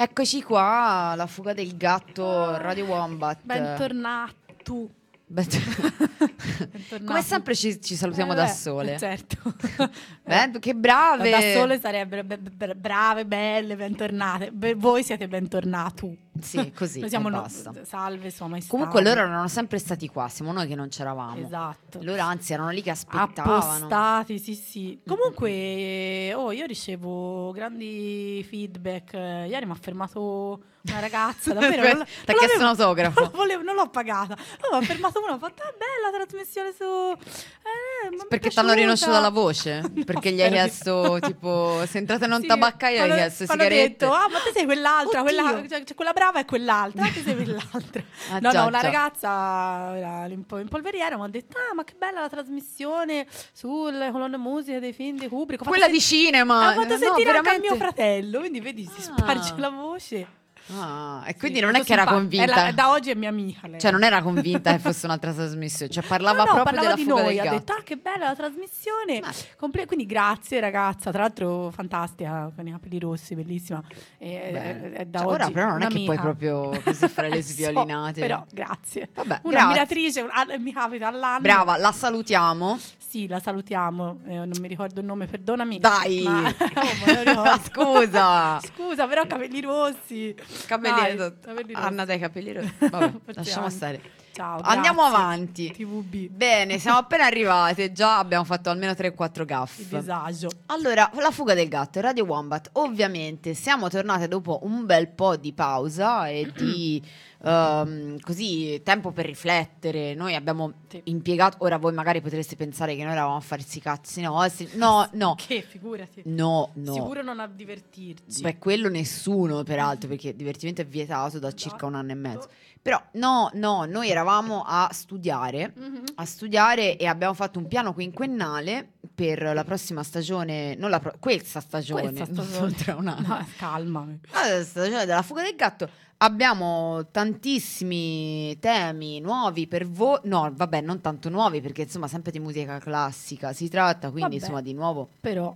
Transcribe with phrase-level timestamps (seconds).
[0.00, 3.40] Eccoci qua, la fuga del gatto, Radio Wombat.
[3.42, 4.90] Bentornato.
[5.26, 7.04] Bentornato.
[7.04, 8.96] Come sempre ci, ci salutiamo Eh, da beh, sole.
[8.96, 9.36] Certo.
[10.22, 11.30] Eh, che brave.
[11.30, 14.52] Da sole sarebbero be- be- brave, belle, bentornate.
[14.52, 16.16] Be- voi siete bentornati.
[16.40, 17.72] Sì, così, Noi siamo no- basta.
[17.84, 18.70] salve, maestà.
[18.70, 21.44] Comunque loro erano sempre stati qua, siamo noi che non c'eravamo.
[21.44, 21.98] Esatto.
[22.02, 23.56] Loro anzi erano lì che aspettavano.
[23.64, 25.00] Appostati, sì, sì.
[25.06, 29.14] Comunque, oh, io ricevo grandi feedback.
[29.14, 31.82] Eh, Ieri mi ha fermato una ragazza, davvero.
[31.82, 33.20] non- T'ha non chiesto un autografo.
[33.20, 34.36] Non, volevo- non l'ho pagata.
[34.70, 36.84] Oh, mi ha fermato una, ha fatto, ah, bella la trasmissione su...
[36.84, 39.80] Eh, è Perché ti hanno piaciuta." riconosciuto la voce?
[39.98, 43.42] No, Perché gli hai chiesto, tipo, sei entrata in un Sì, tabaccaio e hai chiesto
[43.44, 43.74] ho sigarette.
[43.88, 47.34] detto, ah, ma te sei quell'altra, quella, cioè, c'è quella brava e quell'altra, te sei
[47.34, 48.02] quell'altra.
[48.30, 48.84] Ah, no, già, no, una già.
[48.86, 53.26] ragazza era in, po- in polveriera mi ha detto, ah, ma che bella la trasmissione
[53.52, 55.62] sulle colonne musiche dei film di Kubrick.
[55.62, 56.68] Ho Quella di cinema.
[56.68, 57.60] Ha fatto No, sentire anche veramente.
[57.68, 59.14] mio fratello, quindi vedi, si Ah.
[59.18, 60.26] sparge la voce.
[60.70, 62.44] Ah, e quindi Sì, non è che era simpatica.
[62.44, 62.64] convinta.
[62.66, 63.80] La- da oggi è mia amica lei.
[63.80, 66.94] Cioè, non era convinta che fosse un'altra trasmissione, cioè parlava No, no, proprio parlava della
[66.96, 69.32] di fuga noi, ha detto ah che bella la trasmissione Ah.
[69.56, 73.82] Comple- quindi grazie ragazza tra l'altro fantastica con i capelli rossi bellissima
[74.18, 77.28] e, è- è da cioè, ora oggi però non è che puoi proprio così fare
[77.30, 78.20] le So, sviolinate.
[78.20, 79.48] però grazie Vabbè, grazie.
[79.50, 80.30] un'ammiratrice un-
[80.62, 82.78] mi capita all'anno Brava, la salutiamo.
[82.98, 87.60] sì la salutiamo eh, non mi ricordo il nome perdonami Dai, ma, oh, ricordo.
[87.64, 88.60] scusa.
[88.60, 90.34] scusa però capelli rossi
[90.66, 91.86] Capelli, Dai, capelli rossi.
[91.86, 92.74] Anna dai capelli rossi.
[92.78, 94.00] Vabbè, lasciamo stare.
[94.38, 95.16] Ciao Andiamo grazie.
[95.16, 95.70] avanti.
[95.72, 99.78] TVB Bene, siamo appena arrivate, già abbiamo fatto almeno 3-4 il gaff.
[99.80, 102.70] disagio Allora, la fuga del gatto, Radio Wombat.
[102.74, 107.02] Ovviamente siamo tornate dopo un bel po' di pausa e di
[107.42, 110.14] ehm, così tempo per riflettere.
[110.14, 111.00] Noi abbiamo Sì.
[111.04, 114.68] impiegato, ora voi magari potreste pensare che noi eravamo a farsi cazzi nostri.
[114.74, 116.92] No, no, che figurati no, no.
[116.92, 118.40] Sicuro non a divertirci.
[118.42, 122.48] Beh, quello nessuno, peraltro, perché il divertimento è vietato da circa un anno e mezzo.
[122.80, 126.02] Però no, no, noi eravamo a studiare, Mhm.
[126.14, 131.14] a studiare e abbiamo fatto un piano quinquennale per la prossima stagione, non la pro-
[131.18, 132.72] questa stagione, Questa stagione.
[132.74, 133.26] tra un anno.
[133.28, 134.06] No, calma.
[134.32, 135.88] La stagione della fuga del gatto.
[136.20, 140.18] Abbiamo tantissimi temi nuovi per voi.
[140.24, 144.34] No, vabbè, non tanto nuovi perché insomma sempre di musica classica si tratta, quindi Vabbè.
[144.34, 145.54] insomma di nuovo Però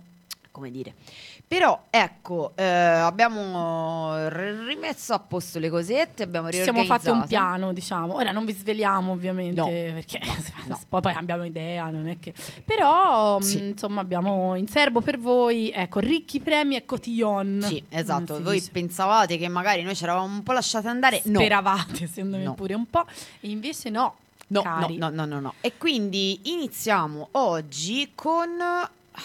[0.51, 0.93] come dire.
[1.45, 7.25] Però ecco, eh, abbiamo r- rimesso a posto le cosette, abbiamo ci siamo fatti un
[7.27, 8.15] piano, diciamo.
[8.15, 9.67] Ora non vi sveliamo ovviamente No.
[9.67, 10.19] perché
[10.67, 10.79] no.
[10.89, 12.33] poi, poi cambiamo idea, non è che...
[12.65, 13.61] Però Sì.
[13.61, 17.63] mh, insomma abbiamo in serbo per voi, ecco, ricchi premi e cotillon.
[17.67, 18.41] Sì, esatto.
[18.41, 18.71] Voi dice.
[18.71, 21.21] pensavate che magari noi ci eravamo un po' lasciate andare?
[21.25, 21.37] No.
[21.39, 22.53] Speravate, secondo me No.
[22.55, 23.05] pure un po'.
[23.41, 24.15] E invece no,
[24.47, 24.61] No,
[24.97, 25.53] no, no, no, no.
[25.61, 28.49] E quindi iniziamo oggi con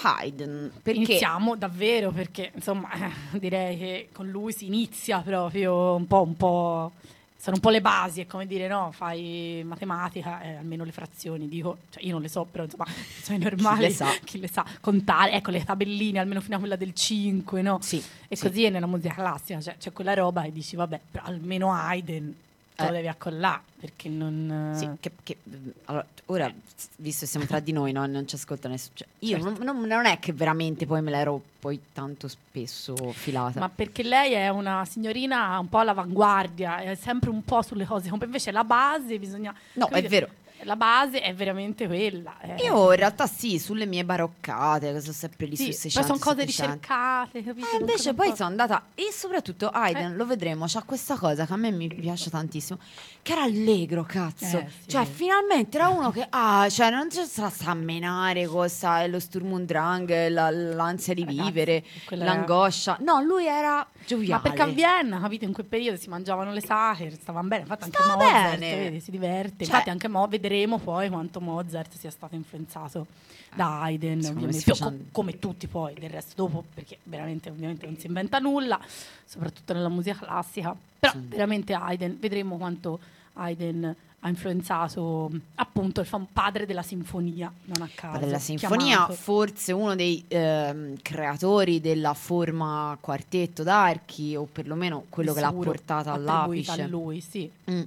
[0.03, 0.71] Haydn.
[0.83, 6.23] Perché Iniziamo davvero perché insomma eh, direi che con lui si inizia proprio un po',
[6.23, 6.93] un po',
[7.37, 11.49] sono un po' le basi, è come dire no, fai matematica, eh, almeno le frazioni,
[11.49, 12.87] dico, cioè io non le so, però insomma
[13.23, 14.09] sono normali, le sa.
[14.25, 17.79] chi le sa, contare, ecco le tabelline, almeno fino a quella del 5, no?
[17.81, 18.43] Sì, E sì.
[18.47, 22.35] così è nella musica classica, cioè c'è quella roba e dici vabbè, però almeno Haydn
[22.79, 22.93] te lo Eh.
[22.93, 24.73] devi accollare perché non...
[24.77, 25.39] Sì, che, che-
[25.87, 26.53] allora, ora,
[26.97, 28.95] visto che siamo tra di noi, no, non ci ascolta nessuno.
[28.95, 29.65] cioè, io Certo.
[29.65, 33.59] non, non- è che veramente poi me l'ero poi tanto spesso filata.
[33.59, 38.11] Ma perché lei è una signorina un po' all'avanguardia, è sempre un po' sulle cose,
[38.11, 39.53] invece la base bisogna...
[39.73, 40.29] no, è vero.
[40.63, 42.37] La base è veramente quella.
[42.41, 42.57] eh.
[42.65, 46.07] Io in realtà sì, sulle mie baroccate, che sono sempre lì Sì, su poi 600.
[46.07, 46.73] sono cose 700.
[46.73, 47.67] ricercate, capito?
[47.67, 50.17] Eh, invece poi po'- sono andata e soprattutto Aiden, Eh.
[50.17, 52.79] lo vedremo, c'ha questa cosa che a me mi piace tantissimo,
[53.23, 54.59] che era allegro, cazzo.
[54.59, 54.89] Eh, sì.
[54.89, 59.21] Cioè, finalmente era uno che ah, cioè non c'è sta sta a menare cosa lo
[59.21, 62.97] Sturm und Drang, la- l'ansia di Ragazzi, vivere, l'angoscia.
[63.01, 64.43] No, lui era gioviale.
[64.43, 65.45] Ma perché a Vienna, capito?
[65.45, 67.63] In quel periodo si mangiavano le sacre, stavano bene.
[67.63, 68.77] Infatti anche Stava Mozart, bene.
[68.77, 69.65] vedi, si diverte.
[69.65, 73.07] Cioè- Infatti anche Mo vedremo poi quanto Mozart sia stato influenzato
[73.55, 77.97] da Haydn, Secondo ovviamente, facciano- come tutti poi del resto dopo, perché veramente ovviamente non
[77.99, 78.81] si inventa nulla,
[79.25, 80.75] soprattutto nella musica classica.
[80.99, 81.19] Però Sì.
[81.29, 82.99] veramente Haydn, vedremo quanto
[83.35, 88.19] Haydn ha influenzato appunto il fam- padre della sinfonia, non a caso.
[88.19, 89.13] della sinfonia, chiamato.
[89.13, 96.13] forse uno dei ehm, creatori della forma quartetto d'archi, o perlomeno quello che l'ha portata
[96.13, 96.83] all'apice.
[96.83, 97.49] a lui, sì.
[97.71, 97.83] Mm.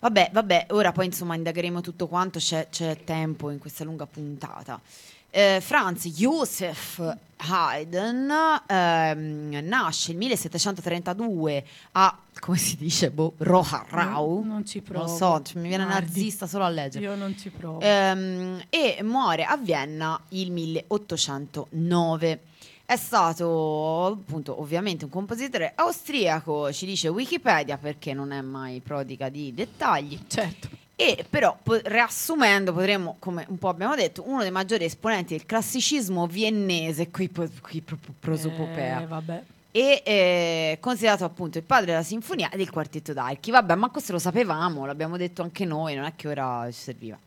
[0.00, 4.80] Vabbè, vabbè, ora poi insomma indagheremo tutto quanto, c'è, c'è tempo in questa lunga puntata.
[5.28, 8.30] Eh, Franz Joseph Haydn
[8.66, 14.38] ehm, nasce nel 1732 a, come si dice, boh, Roharau.
[14.38, 15.10] Non, non ci Non provo.
[15.10, 17.04] lo so, cioè, mi viene Guardi, nazista solo a leggere.
[17.04, 17.80] Io non ci provo.
[17.80, 22.40] Ehm, e muore a Vienna il 1809.
[22.86, 29.28] È stato appunto ovviamente un compositore austriaco, ci dice Wikipedia perché non è mai prodiga
[29.28, 30.16] di dettagli.
[30.28, 30.68] Certo.
[30.94, 35.44] E però, po- riassumendo, potremmo, come un po' abbiamo detto, uno dei maggiori esponenti del
[35.44, 39.02] classicismo viennese, qui, po- qui proprio prosopopea.
[39.02, 39.42] Eh, vabbè.
[39.72, 43.50] E eh, considerato appunto il padre della sinfonia e del quartetto d'archi.
[43.50, 47.18] Vabbè, ma questo lo sapevamo, l'abbiamo detto anche noi, non è che ora ci serviva.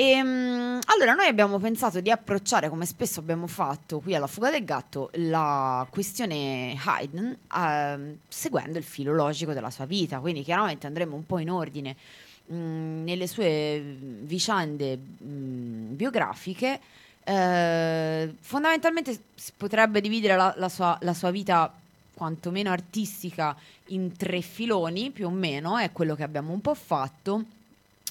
[0.00, 4.48] E, mm, allora, noi abbiamo pensato di approcciare, come spesso abbiamo fatto qui alla Fuga
[4.48, 10.20] del Gatto, la questione Haydn ehm, seguendo il filo logico della sua vita.
[10.20, 11.96] Quindi, chiaramente andremo un po' in ordine
[12.46, 12.54] mh,
[13.02, 16.78] nelle sue vicende mh, biografiche.
[17.24, 21.74] Eh, fondamentalmente si potrebbe dividere la, la sua, la sua vita
[22.14, 23.56] quantomeno artistica
[23.86, 27.56] in tre filoni più o meno, è quello che abbiamo un po' fatto.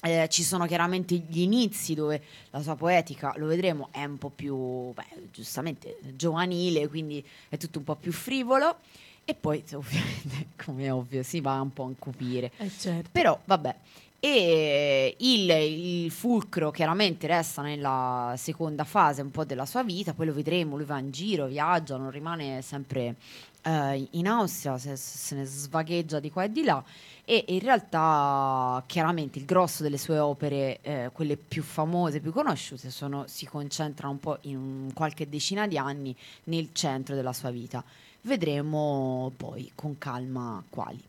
[0.02, 4.30] Eh, ci sono chiaramente gli inizi dove la sua poetica, lo vedremo, è un po'
[4.30, 8.76] più, beh, giustamente, giovanile, quindi è tutto un po' più frivolo.
[9.24, 12.52] E poi, ovviamente, come è ovvio, si va un po' a incupire.
[12.58, 13.10] Eh, certo.
[13.12, 13.74] Però, vabbè.
[14.20, 20.26] E il, il fulcro chiaramente resta nella seconda fase un po' della sua vita, poi
[20.26, 23.14] lo vedremo, lui va in giro, viaggia, non rimane sempre
[23.62, 26.84] eh, in Austria, se, se ne svagheggia di qua e di là
[27.30, 32.88] e in realtà chiaramente il grosso delle sue opere, eh, quelle più famose, più conosciute,
[32.88, 37.84] sono, si concentrano un po' in qualche decina di anni nel centro della sua vita.
[38.22, 41.07] Vedremo poi con calma quali.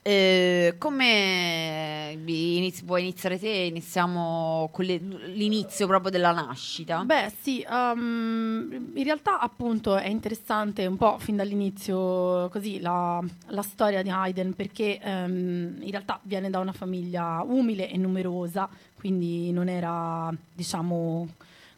[0.00, 3.48] Eh, come inizi- vuoi iniziare te?
[3.48, 7.02] Iniziamo con le- l'inizio proprio della nascita.
[7.04, 13.62] Beh, sì, um, in realtà appunto è interessante un po' fin dall'inizio così la, la
[13.62, 19.52] storia di Haydn perché um, in realtà viene da una famiglia umile e numerosa, quindi
[19.52, 21.28] non era, diciamo,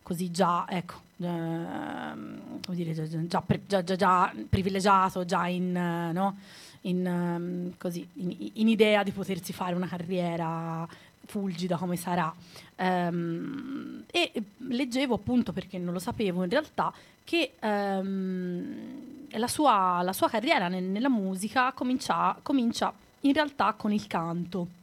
[0.05, 6.37] così già, ecco, ehm, come dire, già, già, già- già privilegiato, già in, eh, no?
[6.83, 10.87] In, ehm, così, in- in idea di potersi fare una carriera
[11.27, 12.35] fulgida come sarà.
[12.77, 14.33] Ehm, e
[14.69, 16.93] leggevo appunto, perché non lo sapevo in realtà,
[17.25, 23.93] che ehm, la, sua, la sua carriera nel- nella musica comincia, comincia in realtà con
[23.93, 24.79] il canto.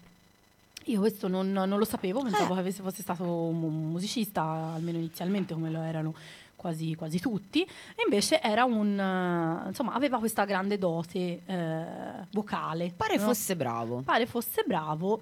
[0.85, 4.41] Io questo non, non lo sapevo, pensavo che avesse- fosse stato un musicista,
[4.73, 6.13] almeno inizialmente come lo erano
[6.57, 11.83] quasi, quasi tutti, e invece era un, eh, insomma, aveva questa grande dote eh,
[12.31, 12.91] vocale.
[12.97, 13.23] Pare no?
[13.23, 14.01] fosse bravo.
[14.03, 15.21] pare fosse bravo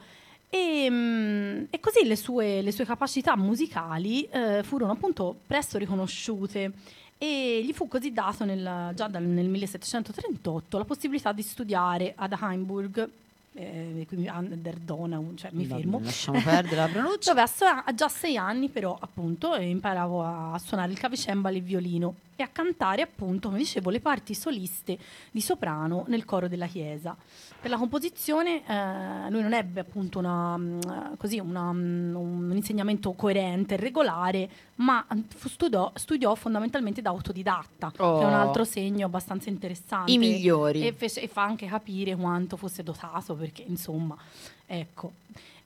[0.49, 6.71] e, mm, e così le sue, le sue capacità musicali eh, furono appunto presto riconosciute
[7.17, 12.35] e gli fu così dato nel- già dal, nel 1738 la possibilità di studiare ad
[12.39, 13.09] Heimburg,
[13.55, 17.29] eh, quindi an der Donau, cioè mi Vabbè, fermo, Lasciamo perdere la pronuncia.
[17.33, 21.59] dove a, so- a già sei anni però appunto imparavo a, suonare il clavicembalo e
[21.59, 24.97] il violino e a cantare appunto, come dicevo, le parti soliste
[25.31, 27.15] di soprano nel coro della chiesa.
[27.61, 30.79] Per la composizione eh, lui non ebbe appunto una, mm,
[31.17, 35.05] così, una, mm, un insegnamento coerente e regolare, ma
[35.45, 38.41] studiò, studiò fondamentalmente da autodidatta, che è un Oh.
[38.41, 40.11] altro segno abbastanza interessante.
[40.11, 40.85] I migliori.
[40.85, 44.17] E, fece- e fa anche capire quanto fosse dotato, perché insomma,
[44.65, 45.13] ecco.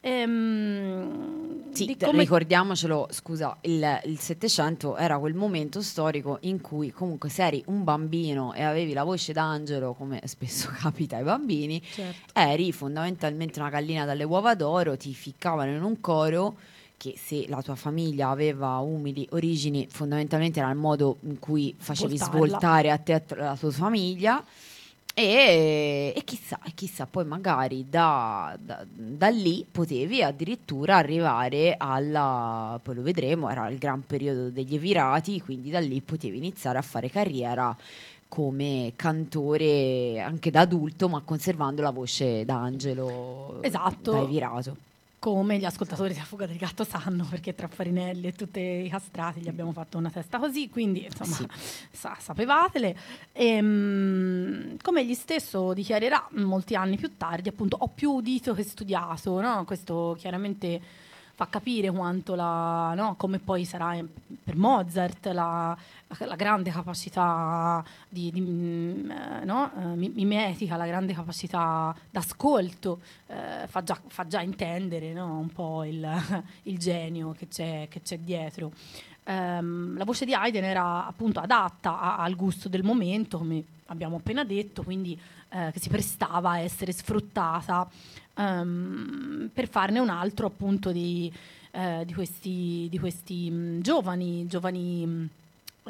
[0.02, 7.44] Ehm, Sì, come- ricordiamocelo, scusa, il Settecento era quel momento storico in cui comunque se
[7.46, 12.32] eri un bambino e avevi la voce d'angelo, come spesso capita ai bambini, Certo.
[12.34, 16.56] eri fondamentalmente una gallina dalle uova d'oro, ti ficcavano in un coro
[16.98, 22.18] che se la tua famiglia aveva umili origini, fondamentalmente era il modo in cui facevi
[22.18, 22.48] Svoltarla.
[22.48, 24.44] svoltare a te la tua famiglia.
[25.22, 32.80] E, e chissà, e chissà, poi magari da, da- da lì potevi addirittura arrivare alla,
[32.82, 36.82] poi lo vedremo, era il gran periodo degli Evirati, quindi da lì potevi iniziare a
[36.82, 37.76] fare carriera
[38.30, 44.12] come cantore anche da adulto, ma conservando la voce d'angelo Esatto.
[44.12, 44.78] da Evirato.
[45.20, 49.42] Come gli ascoltatori della Fuga del Gatto sanno, perché tra Farinelli e tutti i castrati
[49.42, 51.46] gli abbiamo fatto una testa così, quindi insomma Sì.
[51.92, 52.96] sa- sapevatele.
[53.34, 59.42] Ehm, come egli stesso dichiarerà molti anni più tardi, appunto, ho più udito che studiato,
[59.42, 59.66] no?
[59.66, 60.82] Questo chiaramente
[61.40, 63.16] fa capire quanto la, no?
[63.16, 64.06] come poi sarà eh,
[64.44, 65.78] per Mozart la,
[66.18, 69.72] la grande capacità di, di, mm, eh, no?
[69.74, 75.38] Eh, mi- mimetica, la grande capacità d'ascolto, eh, fa, già, fa già intendere no?
[75.38, 76.06] un po' il,
[76.64, 78.74] il genio che c'è, che c'è dietro.
[79.30, 84.16] Ehm, la voce di Haydn era appunto adatta a- al gusto del momento, come abbiamo
[84.16, 85.18] appena detto, quindi
[85.52, 87.88] eh, che si prestava a essere sfruttata
[88.36, 91.32] ehm, per farne un altro appunto di,
[91.72, 95.30] eh, di questi, di questi mh, giovani, giovani mh,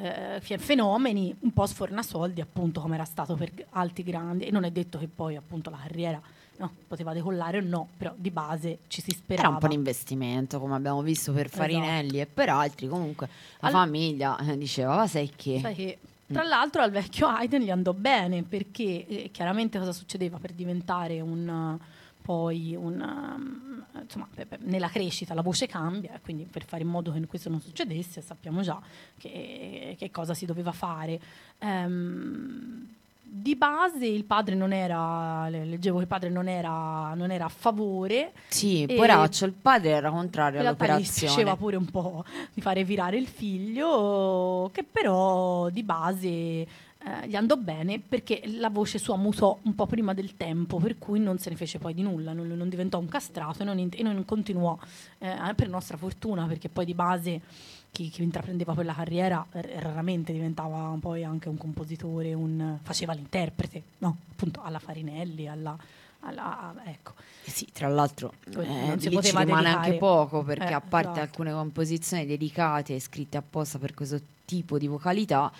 [0.01, 4.45] eh, fenomeni un po' sfornasoldi appunto come era stato per altri grandi.
[4.45, 6.21] E non è detto che poi appunto la carriera
[6.59, 9.47] no, poteva decollare o no, però di base ci si sperava.
[9.47, 12.31] Era un po' un investimento, come abbiamo visto per Farinelli esatto.
[12.31, 13.73] e per altri, comunque la Al...
[13.73, 15.59] famiglia eh, diceva, ma sai che...
[15.61, 15.97] Sai che
[16.27, 21.21] tra l'altro al vecchio Haydn gli andò bene perché eh, chiaramente cosa succedeva per diventare
[21.21, 21.79] un
[22.21, 26.89] poi un, um, insomma, per, per, nella crescita la voce cambia, quindi per fare in
[26.89, 28.79] modo che questo non succedesse sappiamo già
[29.17, 31.19] che, che cosa si doveva fare.
[31.61, 32.87] Um,
[33.31, 37.49] di base il padre non era, leggevo che il padre non era, non era a
[37.49, 38.33] favore.
[38.47, 41.31] Sì, poraccio, il padre era contrario all'operazione.
[41.31, 46.27] Gli piaceva pure un po' di fare virare il figlio, che però di base
[47.01, 50.97] eh, gli andò bene perché la voce sua mutò un po' prima del tempo, per
[50.97, 53.77] cui non se ne fece poi di nulla, non, non diventò un castrato e non,
[53.77, 54.77] e non continuò,
[55.19, 57.41] eh, per nostra fortuna, perché poi di base
[57.91, 64.17] chi, chi, intraprendeva quella carriera raramente diventava poi anche un compositore, un, faceva l'interprete, no?
[64.31, 65.77] appunto alla Farinelli, alla,
[66.21, 67.13] alla, ecco.
[67.43, 69.67] Eh sì, tra l'altro eh, non si poteva dedicare.
[69.67, 71.25] anche poco perché eh, a parte esatto.
[71.25, 75.51] alcune composizioni dedicate e scritte apposta per questo tipo di vocalità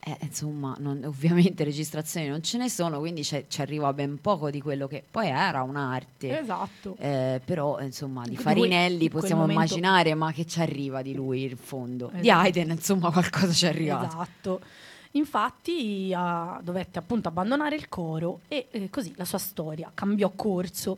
[0.00, 4.60] eh, insomma, non, ovviamente registrazioni non ce ne sono, quindi ci arriva ben poco di
[4.60, 6.40] quello che poi era un'arte.
[6.40, 6.96] Esatto.
[6.98, 9.60] Eh, però, insomma, di Farinelli possiamo momento...
[9.60, 12.06] immaginare, ma che ci arriva di lui il fondo.
[12.06, 12.22] Esatto.
[12.22, 14.06] Di Haydn, insomma, qualcosa ci è arrivato.
[14.06, 14.60] Esatto.
[15.12, 20.96] Infatti uh, dovette appunto abbandonare il coro e eh, così la sua storia cambiò corso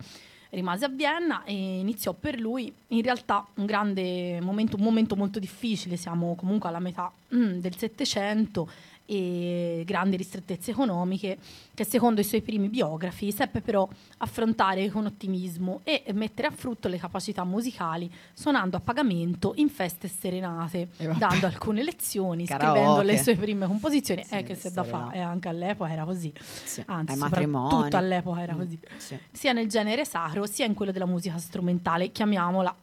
[0.51, 5.39] rimase a Vienna e iniziò per lui in realtà un grande momento, un momento molto
[5.39, 8.69] difficile, siamo comunque alla metà mm, del Settecento
[9.11, 11.37] e grandi ristrettezze economiche
[11.75, 13.89] che secondo i suoi primi biografi seppe però
[14.19, 20.07] affrontare con ottimismo e mettere a frutto le capacità musicali suonando a pagamento in feste
[20.07, 22.79] e serenate, dando alcune lezioni, Karaoke.
[22.79, 26.05] scrivendo le sue prime composizioni, sì, eh, che se da fa, e anche all'epoca era
[26.05, 26.81] così, sì.
[26.87, 29.19] anzi soprattutto all'epoca era così, sì.
[29.33, 32.77] sia nel genere sacro sia in quello della musica strumentale, chiamiamola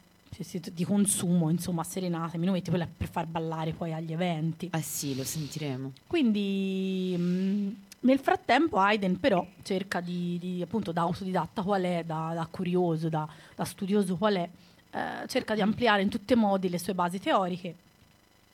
[0.74, 4.70] di consumo, insomma, serenate, minuetti per far ballare poi agli eventi.
[4.74, 5.94] Eh sì, lo sentiremo.
[6.06, 7.70] Quindi mh, mm,
[8.02, 13.10] nel frattempo Haydn però cerca di, di, appunto da autodidatta qual è, da, da curioso,
[13.10, 14.50] da, da, studioso qual è,
[14.92, 17.86] eh, cerca di ampliare in tutti i modi le sue basi teoriche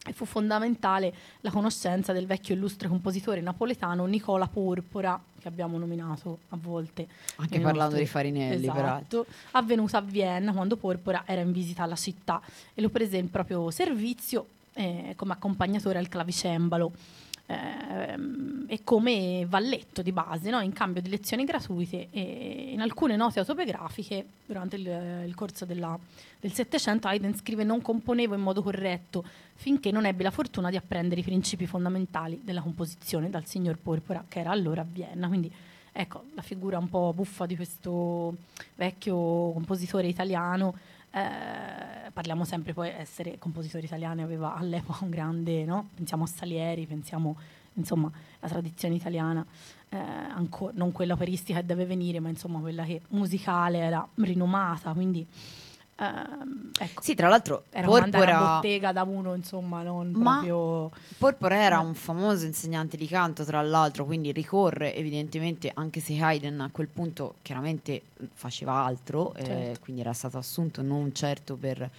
[0.05, 6.39] e fu fondamentale la conoscenza del vecchio illustre compositore napoletano Nicola Porpora, che abbiamo nominato
[6.49, 7.07] a volte.
[7.37, 8.01] Anche parlando nostri...
[8.01, 12.41] di Farinelli, esatto, avvenuta a Vienna quando Porpora era in visita alla città
[12.73, 16.91] e lo prese in proprio servizio eh, come accompagnatore al clavicembalo
[17.45, 20.61] e come valletto di base, no?
[20.61, 25.97] in cambio di lezioni gratuite e in alcune note autobiografiche durante il, il corso della,
[26.39, 30.77] del Settecento Haydn scrive non componevo in modo corretto finché non ebbe la fortuna di
[30.77, 35.27] apprendere i principi fondamentali della composizione dal signor Porpora che era allora a Vienna.
[35.27, 35.51] Quindi
[35.91, 38.35] ecco la figura un po' buffa di questo
[38.75, 40.75] vecchio compositore italiano
[41.15, 45.89] eh, parliamo sempre poi essere compositore italiano aveva all'epoca un grande, no?
[45.93, 47.37] pensiamo a Salieri, pensiamo
[47.73, 49.45] insomma alla tradizione italiana,
[49.89, 54.93] eh, anco, non quella operistica che deve venire, ma insomma quella che musicale era rinomata,
[54.93, 55.25] quindi
[55.95, 57.01] Uh, ecco.
[57.01, 58.37] Sì, tra l'altro era Porpora...
[58.37, 60.91] una bottega da uno, insomma, non Ma proprio...
[61.17, 66.61] Porpora era un famoso insegnante di canto, tra l'altro, quindi ricorre evidentemente, anche se Haydn
[66.61, 68.01] a quel punto chiaramente
[68.33, 69.71] faceva altro, eh, certo.
[69.71, 71.89] eh, quindi era stato assunto non certo per,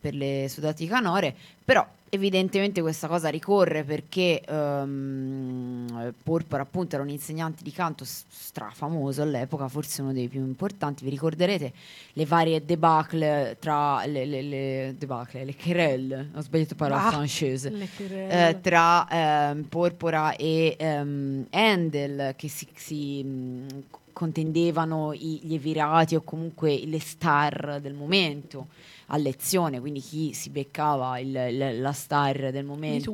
[0.00, 7.08] per le sudati canore, però Evidentemente questa cosa ricorre perché um, Porpora appunto era un
[7.08, 11.04] insegnante di canto strafamoso all'epoca, forse uno dei più importanti.
[11.04, 11.72] Vi ricorderete
[12.14, 17.88] le varie debacle tra le, le, le debacle, le querelle, ho sbagliato parola ah, francese,
[18.08, 23.64] eh, tra um, Porpora e um, Handel che si, si
[24.12, 28.66] contendevano i, gli evirati o comunque le star del momento
[29.12, 33.12] a lezione, quindi chi si beccava il, il, la star del momento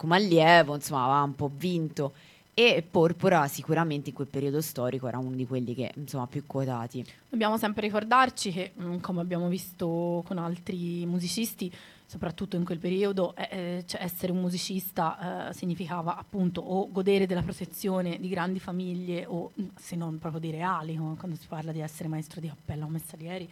[0.00, 2.14] come allievo, insomma, aveva un po' vinto.
[2.54, 7.04] E Porpora sicuramente in quel periodo storico era uno di quelli che insomma più quotati.
[7.28, 11.72] Dobbiamo sempre ricordarci che, mm, come abbiamo visto con altri musicisti,
[12.06, 17.26] soprattutto in quel periodo, eh, eh, cioè essere un musicista eh, significava appunto o godere
[17.26, 21.72] della protezione di grandi famiglie o mm, se non proprio di reali, quando si parla
[21.72, 23.48] di essere maestro di cappella o messalieri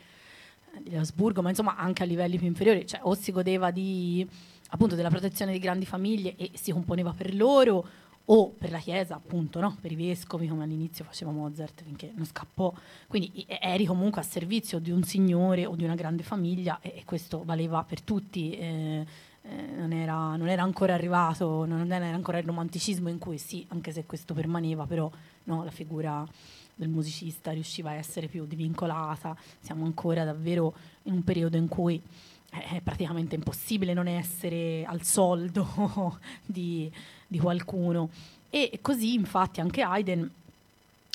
[0.82, 4.26] di Asburgo, ma insomma anche a livelli più inferiori, cioè o si godeva di,
[4.70, 7.86] appunto, della protezione di grandi famiglie e si componeva per loro,
[8.30, 9.76] o per la Chiesa, appunto, no?
[9.80, 12.72] per i vescovi, come all'inizio faceva Mozart finché non scappò.
[13.06, 17.04] Quindi eri comunque a servizio di un signore o di una grande famiglia e, e
[17.04, 18.52] questo valeva per tutti.
[18.52, 19.06] Eh,
[19.42, 23.64] eh, non, era, non, era, ancora arrivato, non era ancora il romanticismo in cui sì,
[23.68, 25.10] anche se questo permaneva, però
[25.44, 26.26] no, la figura
[26.78, 29.36] del musicista riusciva a essere più divincolata.
[29.60, 30.72] Siamo ancora davvero
[31.04, 32.00] in un periodo in cui
[32.50, 36.90] è praticamente impossibile non essere al soldo di,
[37.26, 38.10] di qualcuno.
[38.48, 40.30] E così infatti anche Haydn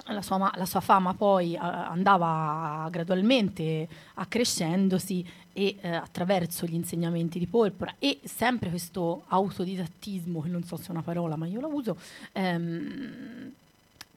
[0.08, 7.40] la sua, la sua, fama poi uh, andava gradualmente accrescendosi e uh, attraverso gli insegnamenti
[7.40, 11.62] di Polpora e sempre questo autodidattismo, che non so se è una parola ma io
[11.62, 11.98] la uso,
[12.34, 13.54] um,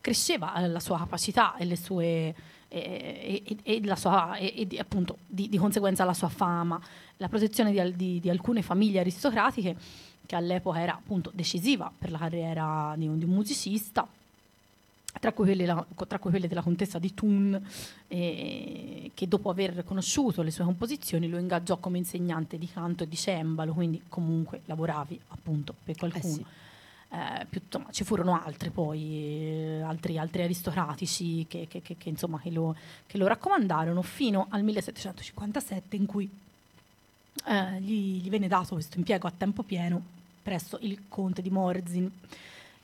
[0.07, 2.33] cresceva la sua capacità e le sue
[2.69, 6.81] e, e, e, la sua, e appunto di, di, conseguenza la sua fama,
[7.17, 9.77] la protezione di, di, di, alcune famiglie aristocratiche
[10.25, 14.07] che all'epoca era appunto decisiva per la carriera di un, un musicista
[15.19, 17.61] tra cui, la, tra cui, quelle della contessa di Thun,
[18.07, 23.09] eh, che dopo aver conosciuto le sue composizioni lo ingaggiò come insegnante di canto e
[23.09, 26.33] di cembalo, quindi comunque lavoravi appunto per qualcuno.
[26.33, 26.47] Eh sì.
[27.11, 32.75] Eh, insomma, ci furono altri poi, eh, altri, altri, aristocratici che, che, che, insomma, lo,
[33.07, 36.29] che, lo, raccomandarono fino al 1757 in cui
[37.47, 42.11] eh, gli, gli venne dato questo impiego a tempo pieno presso il conte di Morzin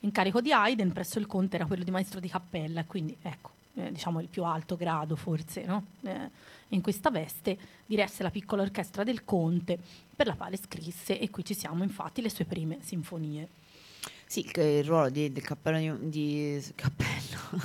[0.03, 3.89] L'incarico di Haydn presso il conte era quello di maestro di cappella, quindi ecco, eh,
[3.89, 5.85] diciamo il più alto grado forse, no?
[6.01, 6.29] eh,
[6.69, 9.79] in questa veste diresse la piccola orchestra del conte
[10.13, 13.47] per la quale scrisse, e qui ci siamo infatti, le sue prime sinfonie.
[14.33, 17.61] Sì, il ruolo di, del cappello di, di cappello.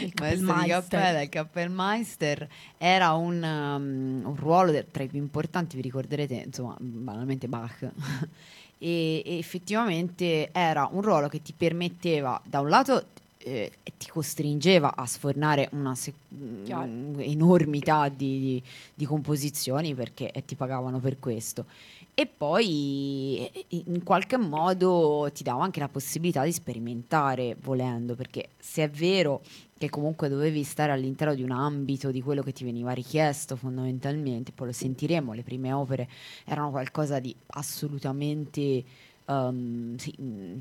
[0.00, 5.18] il maestro di cappella, il cappellmeister era un, um, un ruolo de, tra i più
[5.18, 7.86] importanti, vi ricorderete, insomma, banalmente Bach.
[8.84, 13.04] E, e effettivamente era un ruolo che ti permetteva da un lato
[13.38, 16.12] eh, ti costringeva a sfornare una se-
[16.66, 18.62] enormità di, di,
[18.92, 21.66] di, composizioni perché eh, ti pagavano per questo
[22.14, 28.84] e poi in qualche modo ti dava anche la possibilità di sperimentare volendo perché se
[28.84, 29.40] è vero
[29.78, 34.52] che comunque dovevi stare all'interno di un ambito di quello che ti veniva richiesto fondamentalmente,
[34.52, 36.08] poi lo sentiremo, le prime opere
[36.44, 38.84] erano qualcosa di assolutamente,
[39.24, 40.60] um, sì, mm,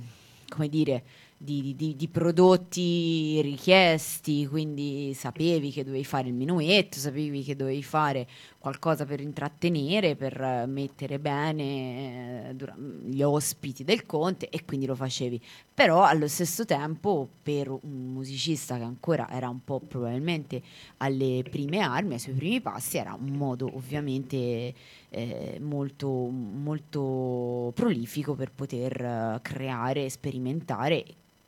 [0.50, 1.04] come dire,
[1.38, 7.82] di, di, di, prodotti richiesti, quindi sapevi che dovevi fare il minuetto, sapevi che dovevi
[7.84, 8.28] fare
[8.62, 12.56] qualcosa per intrattenere, per mettere bene eh,
[13.04, 15.42] gli ospiti del conte e quindi lo facevi.
[15.74, 20.62] Però allo stesso tempo per un musicista che ancora era un po' probabilmente
[20.98, 24.74] alle prime armi, ai suoi primi passi, era un modo ovviamente
[25.10, 31.04] eh, molto, molto prolifico per poter uh, creare, sperimentare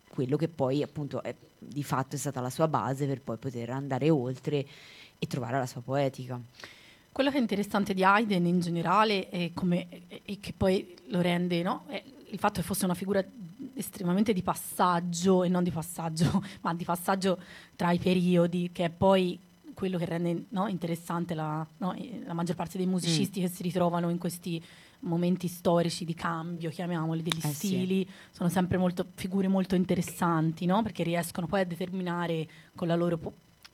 [0.09, 3.69] quello che poi appunto è, di fatto è stata la sua base per poi poter
[3.69, 4.65] andare oltre
[5.19, 6.41] e trovare la sua poetica.
[7.13, 9.53] Quello che è interessante di Haydn in generale e
[10.41, 11.83] che poi lo rende, no?
[11.85, 13.23] È il fatto che fosse una figura
[13.75, 17.39] estremamente di passaggio, e non di passaggio, ma di passaggio
[17.75, 19.39] tra i periodi, che è poi
[19.75, 21.95] quello che rende no, interessante la, no,
[22.25, 23.43] la, maggior parte dei musicisti mm.
[23.43, 24.61] che si ritrovano in questi
[25.01, 28.35] momenti storici di cambio, chiamiamoli, degli eh stili, sì.
[28.35, 30.81] sono sempre molto, figure molto interessanti, no?
[30.81, 33.19] perché riescono poi a determinare con la, loro,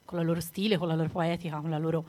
[0.04, 2.04] con la loro stile, con la loro poetica, con la loro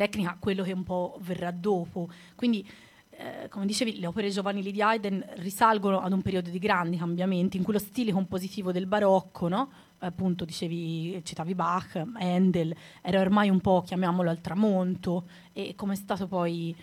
[0.00, 2.08] tecnica, quello che un po' verrà dopo.
[2.34, 2.66] Quindi,
[3.10, 7.58] eh, come dicevi, le opere giovanili di Haydn risalgono ad un periodo di grandi cambiamenti
[7.58, 9.70] in cui lo stile compositivo del barocco, no?
[9.98, 15.96] appunto dicevi, citavi Bach, Handel, era ormai un po', chiamiamolo, al tramonto e come è
[15.96, 16.74] stato poi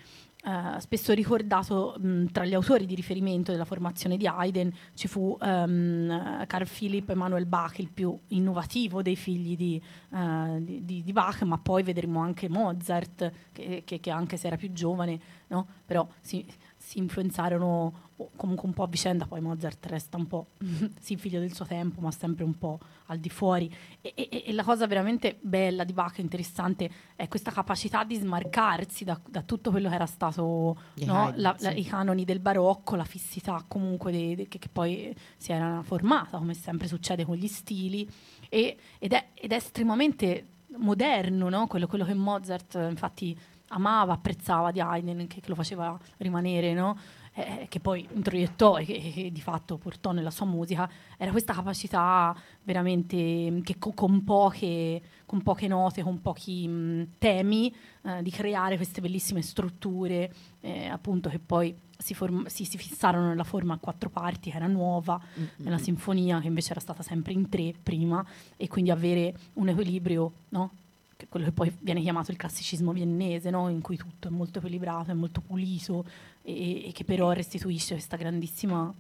[0.48, 5.38] Uh, spesso ricordato mh, tra gli autori di riferimento della formazione di Haydn ci fu
[5.42, 9.82] um, Carl Philipp Emanuel Bach, il più innovativo dei figli di,
[10.12, 14.56] uh, di, di, Bach, ma poi vedremo anche Mozart, che, che, che anche se era
[14.56, 15.68] più giovane, no?
[15.86, 16.46] però si,
[16.88, 18.06] si influenzarono
[18.38, 20.48] comunque un po' a vicenda, poi Mozart resta un po'
[21.02, 23.70] sì figlio del suo tempo, ma sempre un po' al di fuori.
[24.00, 29.04] E, e, e la cosa veramente bella di Bach, interessante, è questa capacità di smarcarsi
[29.04, 31.34] da, da tutto quello che era stato no?
[31.36, 35.52] la, la, i canoni del barocco, la fissità comunque de, de, che, che, poi si
[35.52, 38.10] era formata, come sempre succede con gli stili,
[38.48, 40.48] e, ed, è, ed, è, estremamente
[40.78, 41.68] moderno, no?
[41.68, 43.38] quello, quello che Mozart infatti
[43.70, 46.98] amava, apprezzava di Haydn, che, che lo faceva rimanere, no?
[47.38, 51.54] eh, che poi introiettò e che, che, di fatto portò nella sua musica, era questa
[51.54, 58.32] capacità veramente che co- con, poche, con, poche, note, con pochi mh, temi, eh, di
[58.32, 63.76] creare queste bellissime strutture, eh, appunto che poi si, form- si, si, fissarono nella forma
[63.76, 65.48] a quattro parti, che era nuova, mm-hmm.
[65.58, 68.26] nella sinfonia, che invece era stata sempre in tre prima,
[68.56, 70.72] e quindi avere un equilibrio no?
[71.18, 73.68] Che quello che poi viene chiamato il classicismo viennese, no?
[73.70, 76.06] in cui tutto è molto equilibrato, è molto pulito
[76.44, 78.94] e, e che però restituisce questa grandissima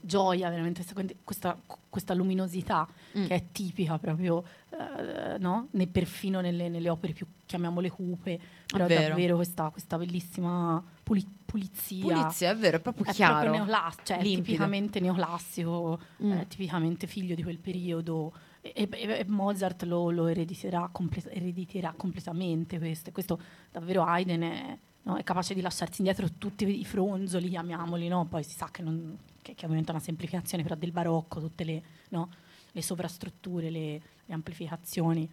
[0.00, 0.84] gioia, veramente
[1.24, 1.58] questa,
[1.90, 2.86] questa luminosità
[3.18, 3.26] mm.
[3.26, 5.68] che è tipica proprio, eh, no?
[5.72, 11.26] ne, perfino nelle, nelle, opere più, chiamiamole cupe, però è davvero questa, questa bellissima puli-
[11.44, 12.00] pulizia.
[12.02, 13.50] Pulizia, è vero, è proprio è chiaro.
[13.50, 16.32] Proprio neoclass- cioè tipicamente neoclassico, mm.
[16.32, 18.32] eh, tipicamente figlio di quel periodo.
[18.72, 23.12] E, e, Mozart lo, lo erediterà, comple- erediterà, completamente questo.
[23.12, 25.16] questo davvero Haydn è, no?
[25.16, 28.26] è, capace di lasciarsi indietro tutti i fronzoli, chiamiamoli, no?
[28.26, 31.62] poi si sa che non che, che ovviamente è una semplificazione però del barocco, tutte
[31.62, 32.30] le, no,
[32.72, 35.30] le sovrastrutture, le, le amplificazioni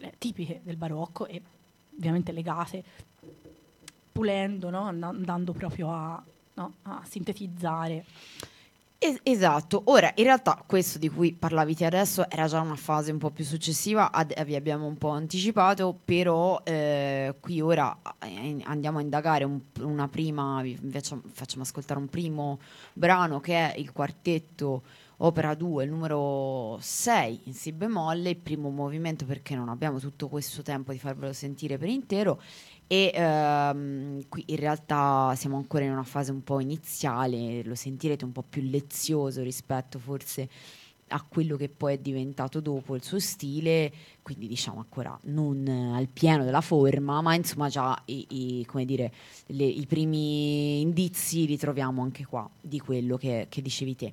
[0.00, 1.40] eh, tipiche del barocco e
[1.96, 2.82] ovviamente legate,
[4.10, 6.22] pulendo, andando proprio a,
[6.54, 8.04] a sintetizzare.
[9.04, 13.10] Es- esatto, ora in realtà questo di cui parlavi te adesso era già una fase
[13.10, 18.58] un po' più successiva, ad- vi abbiamo un po' anticipato, però eh, qui ora eh,
[18.62, 22.60] andiamo a indagare un, una prima, vi facciamo, ascoltare un primo
[22.92, 24.82] brano che è il quartetto
[25.18, 30.28] opera 2, il numero 6 in Si bemolle, il primo movimento perché non abbiamo tutto
[30.28, 32.40] questo tempo di farvelo sentire per intero
[32.92, 38.26] e ehm, qui in realtà siamo ancora in una fase un po' iniziale, lo sentirete
[38.26, 40.46] un po' più lezioso rispetto forse
[41.08, 46.06] a quello che poi è diventato dopo il suo stile, quindi diciamo ancora non al
[46.08, 49.10] pieno della forma, ma insomma già i, i, dire,
[49.46, 54.12] le, i primi indizi li troviamo anche qua di quello che, che dicevi te.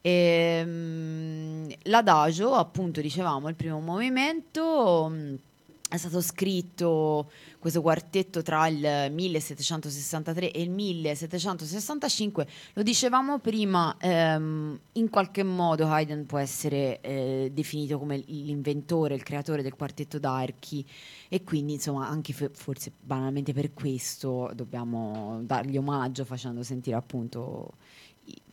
[0.00, 5.44] E, ehm, l'adagio, appunto, dicevamo, il primo movimento
[5.88, 12.46] è stato scritto questo quartetto tra il 1763 e il 1765.
[12.74, 19.22] Lo dicevamo prima, ehm, in qualche modo Haydn può essere eh, definito come l'inventore, il
[19.22, 20.84] creatore del quartetto d'archi
[21.28, 27.74] e quindi insomma anche f- forse banalmente per questo dobbiamo dargli omaggio facendo sentire appunto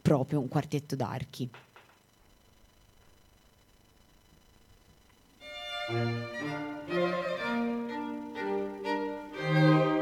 [0.02, 1.50] proprio un quartetto d'archi.
[6.93, 7.15] Thank
[9.38, 9.92] you.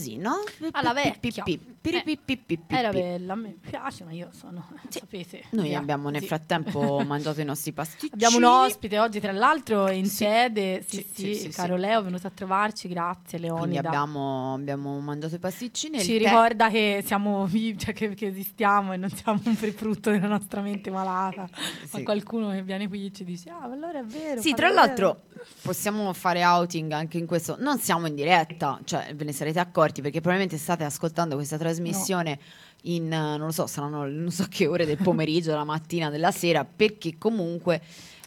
[0.00, 0.36] Così, no?
[0.72, 1.44] Alla vecchia.
[1.80, 2.74] Piripipipipippi.
[2.74, 5.44] Era bella, me piace, ma io sono, sapete.
[5.50, 6.26] Noi abbiamo nel sì.
[6.26, 8.12] frattempo mangiato i nostri pasticcini.
[8.12, 10.16] Abbiamo un ospite oggi, tra l'altro, in Sì.
[10.24, 10.84] sede.
[10.86, 11.80] Sì, Sì, sì, sì, sì, caro sì.
[11.80, 13.88] Leo, è venuto a trovarci, grazie Quindi Leonida.
[13.88, 16.00] abbiamo, abbiamo mangiato i pasticcini.
[16.00, 20.28] Ci ricorda che siamo vivi, cioè che, che esistiamo e non siamo un frutto della
[20.28, 21.48] nostra mente malata.
[21.84, 21.96] Sì.
[21.96, 24.40] Ma qualcuno che viene qui e ci dice: Ah, allora è vero.
[24.40, 25.22] Sì, tra vedere." l'altro
[25.62, 27.56] possiamo fare outing anche in questo.
[27.58, 32.38] Non siamo in diretta, cioè ve ne sarete accorti perché probabilmente state ascoltando questa trasmissione
[32.84, 36.30] in, eh, non lo so, saranno non so che ore del pomeriggio, la mattina, della
[36.30, 37.80] sera, perché comunque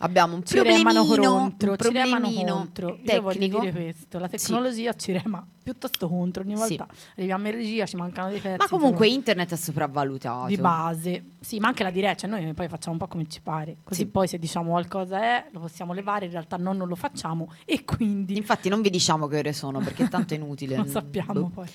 [0.04, 3.00] abbiamo un ci remano problemino, contro, un ci remano contro.
[3.02, 3.60] Io voglio tecnico.
[3.60, 6.44] dire questo: la tecnologia ci rema piuttosto contro.
[6.44, 6.76] Ogni Sì.
[6.78, 8.58] volta arriviamo in regia, ci mancano dei pezzi.
[8.58, 10.48] Ma comunque insomma, internet è sopravvalutato.
[10.48, 13.40] di base, sì, ma anche la diretta, cioè noi poi facciamo un po' come ci
[13.42, 13.78] pare.
[13.84, 14.08] Così Sì.
[14.08, 17.84] poi se diciamo qualcosa è, lo possiamo levare, in realtà no, non lo facciamo e
[17.86, 20.76] quindi Infatti non vi diciamo che ore sono perché tanto è inutile.
[20.78, 21.48] non sappiamo Boh.
[21.50, 21.68] poi.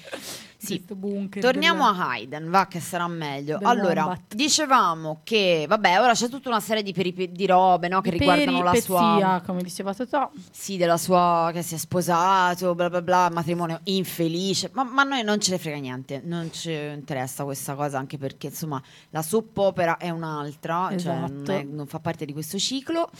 [0.60, 0.84] Sì.
[0.84, 3.58] Torniamo del- a Haydn, va che sarà meglio.
[3.62, 4.34] Allora, Wombat.
[4.34, 8.62] dicevamo che, vabbè, ora c'è tutta una serie di, peripe- di robe no, che riguardano
[8.62, 9.42] la sua...
[9.44, 10.30] come diceva Totò.
[10.50, 11.50] Sì, della sua...
[11.52, 14.70] che si è sposato, bla bla bla, matrimonio infelice.
[14.72, 18.18] Ma, ma a noi non ce ne frega niente, non ci interessa questa cosa, anche
[18.18, 21.52] perché, insomma, la soap opera è un'altra, cioè non, Esatto.
[21.52, 23.10] è- non fa parte di questo ciclo.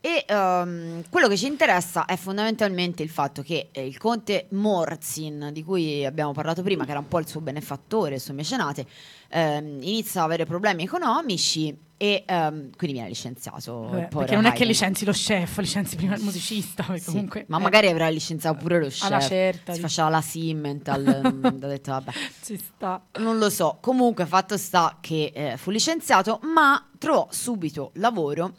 [0.00, 5.50] E ehm, quello che ci interessa è fondamentalmente il fatto che eh, il conte Morzin,
[5.52, 8.86] di cui abbiamo parlato prima, che era un po' il suo benefattore, il suo mecenate,
[9.28, 13.72] ehm, inizia a avere problemi economici e ehm, quindi viene licenziato.
[13.72, 16.84] povero perché non è che licenzi lo chef, licenzi prima il musicista.
[16.96, 19.28] Sì, comunque, ma eh, magari avrà licenziato pure lo alla chef.
[19.28, 22.12] certa, si faceva la Simmental, mm, ha detto vabbè.
[22.42, 23.02] ci sta.
[23.18, 28.52] Non lo so, comunque fatto sta che eh, fu licenziato, ma trovò subito lavoro.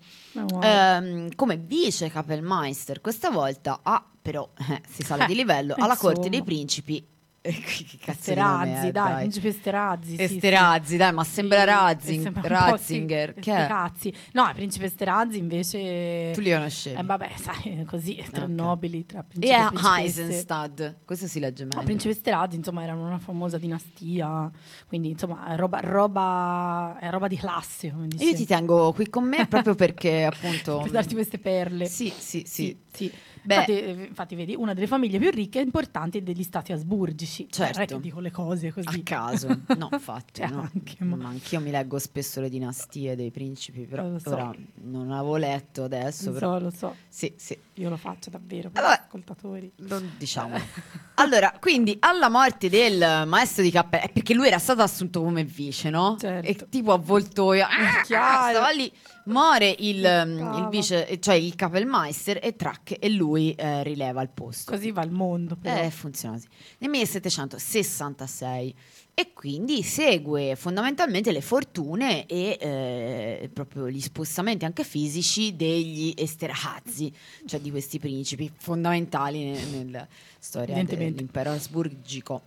[0.62, 3.02] Ehm, come vice Kapellmeister.
[3.02, 7.06] Questa volta a, però eh, si sale di livello, alla corte dei principi.
[7.42, 10.10] Eh, nome Esterrazzi, è, dai, principe Esterrazzi.
[10.10, 10.24] sì, sì.
[10.36, 13.34] Esterhazy, dai, ma sembra Sì, Razzing- sembra Ratzinger.
[13.36, 14.14] sì, che cazzi.
[14.34, 16.32] No, il principe Esterhazy invece...
[16.34, 17.00] Tu li conoscevi?
[17.00, 18.50] Eh, vabbè, sai, così, tra Ok.
[18.50, 20.22] nobili, tra e principi è e principesse.
[20.22, 21.78] Eisenstadt, questo si legge meglio.
[21.78, 24.52] No, principe Esterhazy, insomma, erano una famosa dinastia,
[24.88, 28.24] quindi, insomma, è roba, roba, è roba di classe, come E dice.
[28.26, 30.80] io ti tengo qui con me proprio perché appunto...
[30.84, 31.86] per darti queste perle.
[31.86, 32.46] Sì, sì, sì.
[32.46, 33.14] Sì, sì.
[33.56, 37.48] Infatti, eh, infatti, vedi, una delle famiglie più ricche e importanti degli stati asburgici.
[37.50, 37.96] Cioè, non è Certo.
[37.96, 38.88] che dico le cose così.
[39.00, 40.62] A caso, no, infatti, Cioè, no.
[40.74, 44.32] anche, ma- ma anch'io mi leggo spesso le dinastie dei principi, però so.
[44.34, 48.30] ora non avevo letto adesso, Lo però so, lo so, sì, sì, io lo faccio
[48.30, 48.96] davvero per Vabbè.
[48.96, 49.72] gli ascoltatori.
[49.78, 50.60] non diciamo.
[51.16, 55.44] allora, quindi alla morte del maestro di cappella, eh, perché lui era stato assunto come
[55.44, 56.18] vice, no?
[56.20, 56.48] Certo.
[56.48, 58.52] E tipo avvoltoio, ah, chiaro.
[58.52, 58.92] stava lì,
[59.26, 64.30] muore il, um, il vice, cioè il Kapellmeister e Track e lui eh, rileva il
[64.30, 64.72] posto.
[64.72, 65.56] Così va il mondo.
[65.56, 65.80] Però.
[65.80, 66.48] Eh, funziona così.
[66.80, 68.76] Nel 1766
[69.20, 77.12] e quindi segue fondamentalmente le fortune e eh, proprio gli spostamenti anche fisici degli Esterhazy,
[77.48, 80.76] cioè di questi principi fondamentali ne- nella storia
[81.10, 82.44] dell'impero asburgico.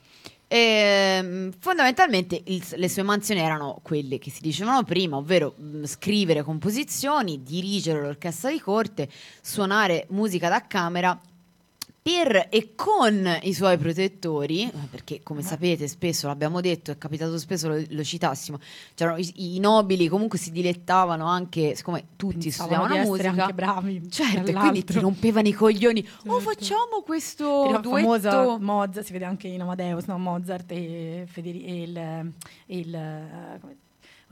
[0.46, 6.42] Ehm, fondamentalmente il- le sue mansioni erano quelle che si dicevano prima, ovvero mh, scrivere
[6.44, 9.08] composizioni, dirigere l'orchestra di corte,
[9.40, 11.20] suonare musica da camera
[12.02, 17.36] per e con i suoi protettori, eh, perché come sapete spesso l'abbiamo detto, è capitato
[17.38, 18.58] spesso lo, lo citassimo,
[19.18, 24.10] i, i nobili comunque si dilettavano anche, siccome tutti Pensavano studiavano musica, anche bravi.
[24.10, 26.40] certo, quindi ti rompevano i coglioni, oh Certo.
[26.40, 30.18] facciamo questo Era duetto, famosa Mozart, si vede anche in Amadeus, no?
[30.18, 33.58] Mozart e, Federi- e il, e il,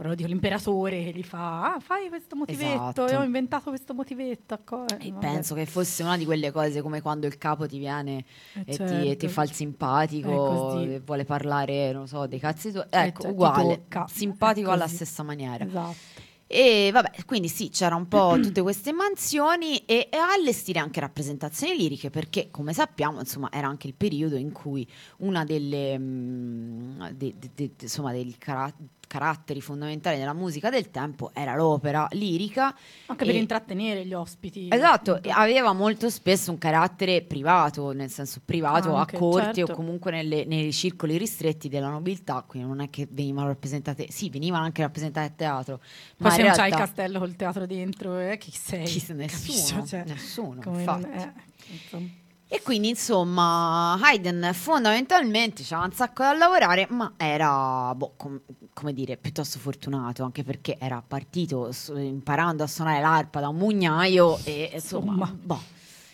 [0.01, 2.72] eh, dico, l'imperatore che gli fa, ah fai questo motivetto,
[3.05, 3.07] Esatto.
[3.09, 4.55] e ho inventato questo motivetto.
[4.55, 5.26] acco- eh, E vabbè.
[5.26, 8.24] penso che fosse una di quelle cose come quando il capo ti viene
[8.55, 9.09] Eh, e, ti, certo.
[9.09, 10.94] e ti fa il simpatico così.
[10.94, 12.84] e vuole parlare, non so, dei cazzi tuoi.
[12.90, 15.64] Eh, Ecco, cioè, ti uguale, simpatico alla stessa maniera.
[15.64, 16.26] Esatto.
[16.51, 21.76] E vabbè, quindi sì, c'era un po' tutte queste mansioni e, e allestire anche rappresentazioni
[21.76, 24.88] liriche perché, come sappiamo, insomma, era anche il periodo in cui
[25.18, 28.72] una delle, mm, de- de- de- insomma, dei cara-
[29.09, 32.72] caratteri fondamentali della musica del tempo era l'opera lirica.
[33.06, 34.68] Anche per E- intrattenere gli ospiti.
[34.70, 39.72] Esatto, aveva molto spesso un carattere privato, nel senso privato Anche, a corte certo.
[39.72, 44.30] o comunque nelle- nei circoli ristretti della nobiltà, quindi non è che venivano rappresentate, sì,
[44.30, 45.80] venivano anche rappresentate a teatro,
[46.18, 48.84] ma Poi se in non c'hai il realtà castello col teatro dentro, eh, chi sei?
[48.84, 52.26] chi nessuno, Cioè, nessuno, infatti.
[52.51, 58.40] E quindi insomma Haydn fondamentalmente c'era un sacco da lavorare, ma era, boh, com-
[58.72, 63.57] come dire, piuttosto fortunato, anche perché era partito s- imparando a suonare l'arpa da un
[63.57, 65.38] mugnaio e insomma, Insomma.
[65.42, 65.61] boh,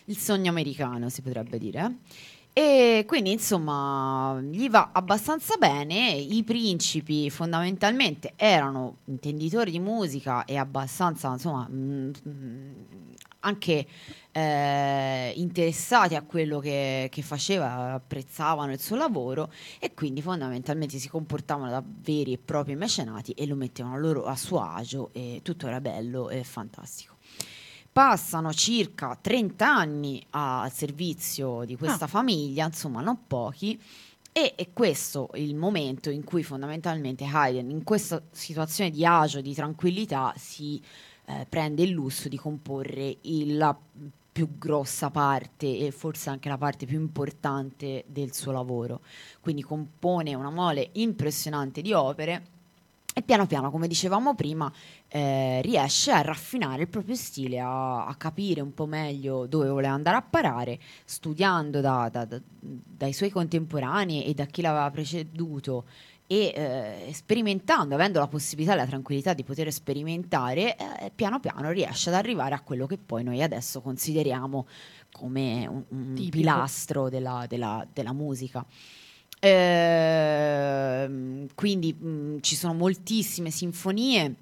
[0.07, 1.99] il sogno americano si potrebbe dire.
[2.53, 10.57] E quindi insomma gli va abbastanza bene, i principi fondamentalmente erano intenditori di musica e
[10.57, 12.73] abbastanza insomma mm, mm,
[13.41, 13.87] anche
[14.37, 21.09] eh, interessati a quello che, che faceva, apprezzavano il suo lavoro e quindi fondamentalmente si
[21.09, 25.69] comportavano da veri e propri mecenati e lo mettevano loro a suo agio e tutto
[25.69, 27.15] era bello e fantastico.
[27.93, 32.09] Passano circa 30 anni al servizio di questa Ah.
[32.09, 33.81] famiglia, insomma non pochi,
[34.33, 39.55] e è questo il momento in cui fondamentalmente Haydn, in questa situazione di agio, di
[39.55, 40.83] tranquillità, si
[41.27, 43.75] eh, prende il lusso di comporre il- la
[44.35, 49.03] più grossa parte e forse anche la parte più importante del suo lavoro.
[49.41, 52.47] Quindi compone una mole impressionante di opere
[53.15, 54.73] e piano piano, come dicevamo prima,
[55.07, 59.95] eh, riesce a raffinare il proprio stile, a, a capire un po' meglio dove voleva
[59.95, 65.85] andare a parare, studiando da- da- da- dai suoi contemporanei e da chi l'aveva preceduto
[66.27, 71.71] e eh, sperimentando, avendo la possibilità e la tranquillità di poter sperimentare, eh, piano piano
[71.71, 74.67] riesce ad arrivare a quello che poi noi adesso consideriamo
[75.13, 78.65] come un, un pilastro della, della- della musica.
[79.41, 84.35] Ehm, quindi mh, ci sono moltissime sinfonie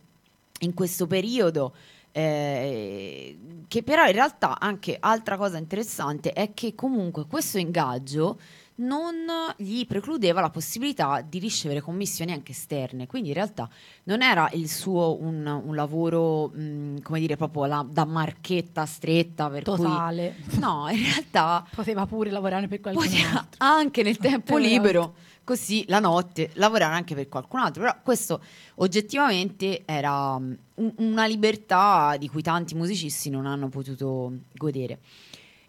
[0.60, 1.74] in questo periodo.
[2.14, 8.38] Eh, che però in realtà anche altra cosa interessante è che comunque questo ingaggio
[8.76, 9.14] non
[9.56, 13.68] gli precludeva la possibilità di ricevere commissioni anche esterne, quindi in realtà
[14.04, 19.50] non era il suo un, un lavoro, mh, come dire, proprio la, da marchetta stretta.
[19.50, 20.36] Per Totale.
[20.48, 21.66] Cui, no, in realtà...
[21.74, 23.58] Poteva pure lavorare per qualcun altro.
[23.58, 25.14] Anche nel tempo libero,
[25.44, 27.82] così la notte, lavorare anche per qualcun altro.
[27.82, 28.40] Però questo
[28.76, 30.56] oggettivamente era um,
[30.96, 34.98] una libertà di cui tanti musicisti non hanno potuto godere.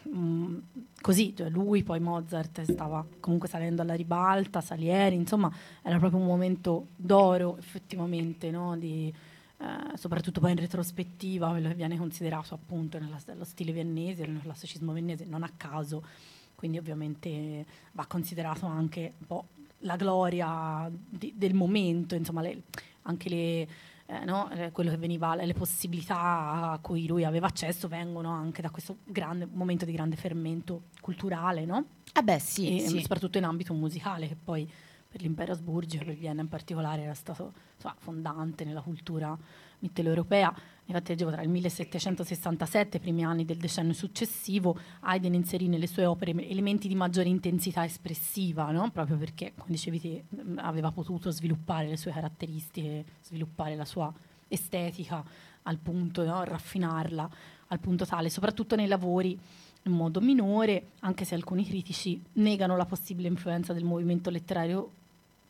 [0.09, 0.59] um,
[0.99, 5.51] così, cioè lui poi Mozart stava comunque salendo alla ribalta, Salieri, insomma
[5.83, 8.75] era proprio un momento d'oro effettivamente, no?
[8.77, 9.13] Di,
[9.61, 14.91] eh, soprattutto poi in retrospettiva quello che viene considerato appunto nello stile viennese, nel classicismo
[14.91, 16.03] viennese, non a caso
[16.61, 19.45] quindi ovviamente va considerato anche un po'
[19.79, 22.63] la gloria di, del momento, insomma le,
[23.03, 23.67] anche le,
[24.05, 24.47] eh, no?
[24.51, 28.69] Eh, quello che veniva, le, le, possibilità a cui lui aveva accesso vengono anche da
[28.69, 31.83] questo grande, momento di grande fermento culturale, no?
[32.13, 33.01] Eh beh sì, e, sì.
[33.01, 34.69] soprattutto in ambito musicale che poi
[35.11, 39.37] per l'impero Asburgio, per Vienna in particolare, era stato insomma, fondante nella cultura
[39.79, 40.55] mitteleuropea.
[40.85, 45.87] Infatti, leggevo tra il 1767 e i primi anni del decennio successivo, Haydn inserì nelle
[45.87, 48.89] sue opere elementi di maggiore intensità espressiva, no?
[48.91, 50.23] proprio perché, come dicevi te,
[50.55, 54.13] aveva potuto sviluppare le sue caratteristiche, sviluppare la sua
[54.47, 55.23] estetica
[55.63, 56.41] al punto, no?
[56.45, 57.29] raffinarla
[57.67, 59.37] al punto tale, soprattutto nei lavori
[59.83, 64.99] in modo minore, anche se alcuni critici negano la possibile influenza del movimento letterario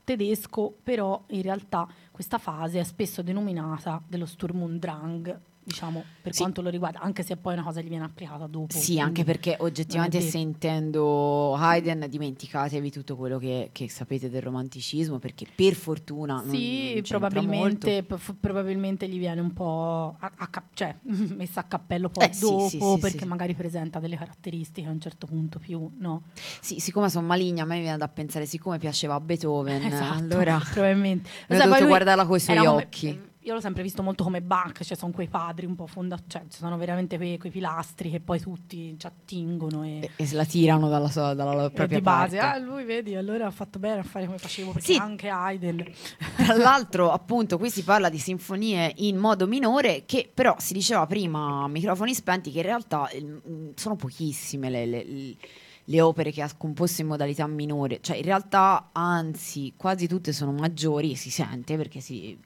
[0.03, 6.33] tedesco, però in realtà questa fase è spesso denominata dello Sturm und Drang, diciamo, per
[6.33, 6.39] sì.
[6.39, 8.77] quanto lo riguarda, anche se poi una cosa gli viene applicata dopo.
[8.77, 15.45] Sì, anche perché oggettivamente sentendo Haydn dimenticatevi tutto quello che, che, sapete del romanticismo, perché
[15.53, 20.95] per fortuna sì, non probabilmente, p- probabilmente gli viene un po' a, a cap- cioè,
[21.03, 24.99] messa a cappello poi eh, dopo, sì, sì, perché magari presenta delle caratteristiche a un
[24.99, 26.23] certo punto più, no?
[26.59, 30.59] Sì, siccome sono maligna, a me viene da pensare, siccome piaceva a Beethoven, esatto, allora
[30.71, 31.29] probabilmente.
[31.49, 33.07] Ho dovuto guardarla con i suoi occhi.
[33.07, 36.29] Come, io l'ho sempre visto molto come Bach, cioè sono quei padri un po' fondatori,
[36.29, 40.35] cioè sono veramente quei, quei, pilastri che poi tutti ci attingono e, e, e se
[40.35, 42.37] la tirano dalla, sua, dalla propria di base.
[42.37, 44.99] Ah, lui vedi, allora ha fatto bene a fare come facevo, perché sì.
[44.99, 45.83] anche Haydn.
[46.35, 51.07] Tra l'altro, appunto, qui si parla di sinfonie in modo minore, che però si diceva
[51.07, 53.41] prima a microfoni spenti che in realtà eh,
[53.73, 55.35] sono pochissime le, le,
[55.85, 60.51] le opere che ha composto in modalità minore, cioè in realtà anzi quasi tutte sono
[60.51, 62.39] maggiori, si sente perché si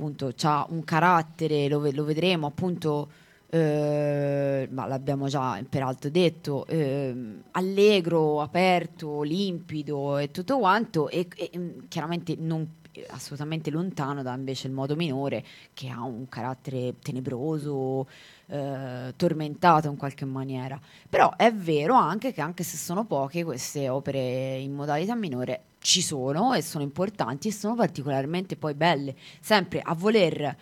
[0.00, 3.10] appunto ha un carattere, lo, lo vedremo appunto,
[3.50, 7.14] eh, ma l'abbiamo già peraltro detto, eh,
[7.50, 12.78] allegro, aperto, limpido e tutto quanto e, e mm, chiaramente non
[13.08, 15.44] assolutamente lontano da invece il modo minore
[15.74, 18.08] che ha un carattere tenebroso,
[18.46, 20.80] eh, tormentato in qualche maniera.
[21.08, 26.02] Però è vero anche che anche se sono poche queste opere in modalità minore ci
[26.02, 30.56] sono e sono importanti e sono particolarmente poi belle, sempre a voler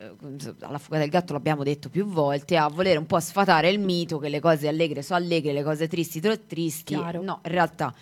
[0.00, 0.14] eh,
[0.60, 4.18] alla fuga del gatto l'abbiamo detto più volte, a voler un po' sfatare il mito
[4.18, 6.94] che le cose allegre sono allegre, le cose tristi sono tristi.
[6.94, 7.22] Chiaro.
[7.22, 7.92] No, in realtà,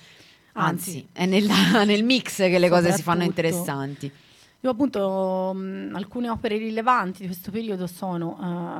[0.52, 4.12] anzi, anzi è nella, nel mix che le cose si fanno interessanti.
[4.66, 8.30] Io appunto mh, alcune opere rilevanti di questo periodo sono,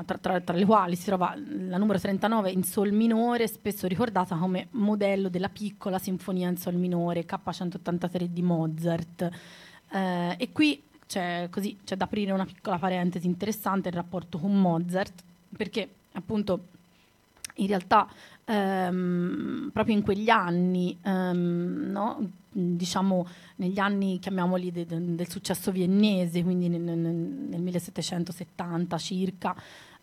[0.00, 3.86] uh, tra, tra, tra, le quali si trova la numero 39 in Sol minore, spesso
[3.86, 9.30] ricordata come modello della piccola sinfonia in Sol minore, K183 di Mozart.
[9.92, 14.60] Uh, e qui c'è, così, c'è da aprire una piccola parentesi interessante il rapporto con
[14.60, 15.22] Mozart,
[15.56, 16.64] perché appunto
[17.58, 18.08] in realtà
[18.46, 22.30] ehm, proprio in quegli anni, ehm, no?
[22.50, 23.26] diciamo
[23.56, 29.54] negli anni, chiamiamoli, de, de, del successo viennese, quindi nel, nel, nel 1770 circa,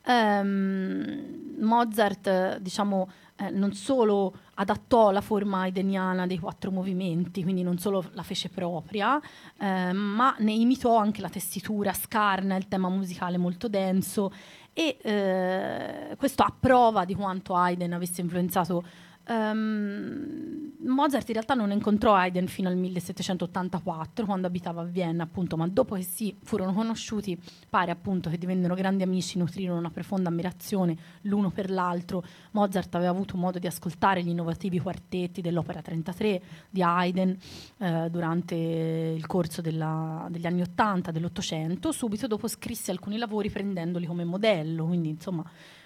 [0.06, 7.80] ehm, Mozart, diciamo, eh, non solo adattò la forma haydniana dei quattro movimenti, quindi non
[7.80, 9.20] solo la fece propria,
[9.58, 14.32] eh, ma ne imitò anche la tessitura scarna, il tema musicale molto denso
[14.74, 18.84] e eh, questo a prova di quanto Haydn avesse influenzato.
[19.26, 25.56] Um, Mozart in realtà non incontrò Haydn fino al 1784 quando abitava a Vienna appunto
[25.56, 30.28] ma dopo che si furono conosciuti pare appunto che divennero grandi amici nutrirono una profonda
[30.28, 32.22] ammirazione l'uno per l'altro.
[32.52, 37.38] Mozart aveva avuto modo di ascoltare gli innovativi quartetti dell'opera 33 di Haydn
[37.78, 41.94] eh, durante il corso della, degli anni 80 dell'Ottocento.
[41.94, 44.26] Subito dopo scrisse alcuni lavori prendendoli come
[44.64, 45.44] modello quindi insomma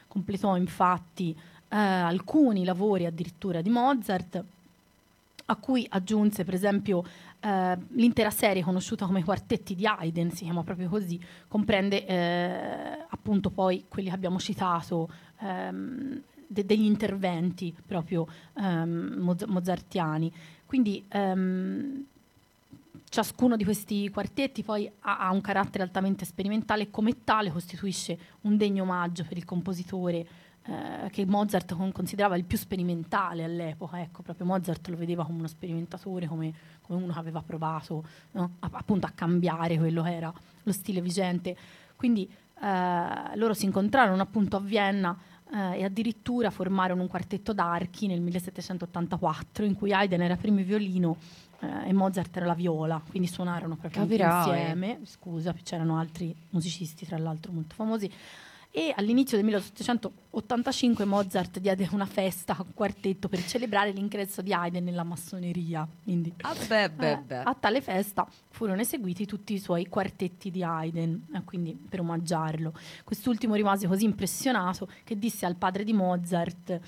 [0.07, 1.35] completò infatti
[1.69, 4.43] eh, alcuni lavori addirittura di Mozart,
[5.49, 7.03] a cui aggiunse per esempio
[7.39, 13.49] eh, l'intera serie conosciuta come Quartetti di Haydn, si chiama proprio così, comprende eh, appunto
[13.49, 15.09] poi quelli che abbiamo citato,
[15.39, 18.25] ehm, de- degli interventi proprio
[18.57, 20.31] ehm, moz- mozartiani.
[20.65, 22.05] Quindi ehm,
[23.09, 28.17] ciascuno di questi quartetti poi ha, ha, un carattere altamente sperimentale e come tale costituisce
[28.41, 30.27] un degno omaggio per il compositore
[30.67, 35.47] eh, che Mozart considerava il più sperimentale all'epoca, ecco, proprio Mozart lo vedeva come uno
[35.47, 38.55] sperimentatore, come, come uno che aveva provato no?
[38.59, 40.33] a, appunto a cambiare quello che era
[40.63, 41.55] lo stile vigente.
[41.95, 42.29] Quindi
[42.61, 45.17] eh, loro si incontrarono appunto a Vienna
[45.53, 51.15] eh, e addirittura formarono un quartetto d'archi nel 1784 in cui Haydn era primo violino
[51.59, 54.99] eh, e Mozart era la viola, quindi suonarono proprio insieme.
[55.03, 58.11] Scusa, c'erano altri musicisti tra l'altro molto famosi
[58.77, 64.53] e all'inizio del 1885 Mozart diede una festa a un quartetto per celebrare l'ingresso di
[64.53, 65.87] Haydn nella massoneria.
[66.03, 67.41] Quindi, ah beh, beh, eh, beh.
[67.41, 72.71] a tale festa furono eseguiti tutti i suoi quartetti di Haydn, eh, quindi per omaggiarlo.
[73.03, 76.79] Quest'ultimo rimase così impressionato che disse al padre di Mozart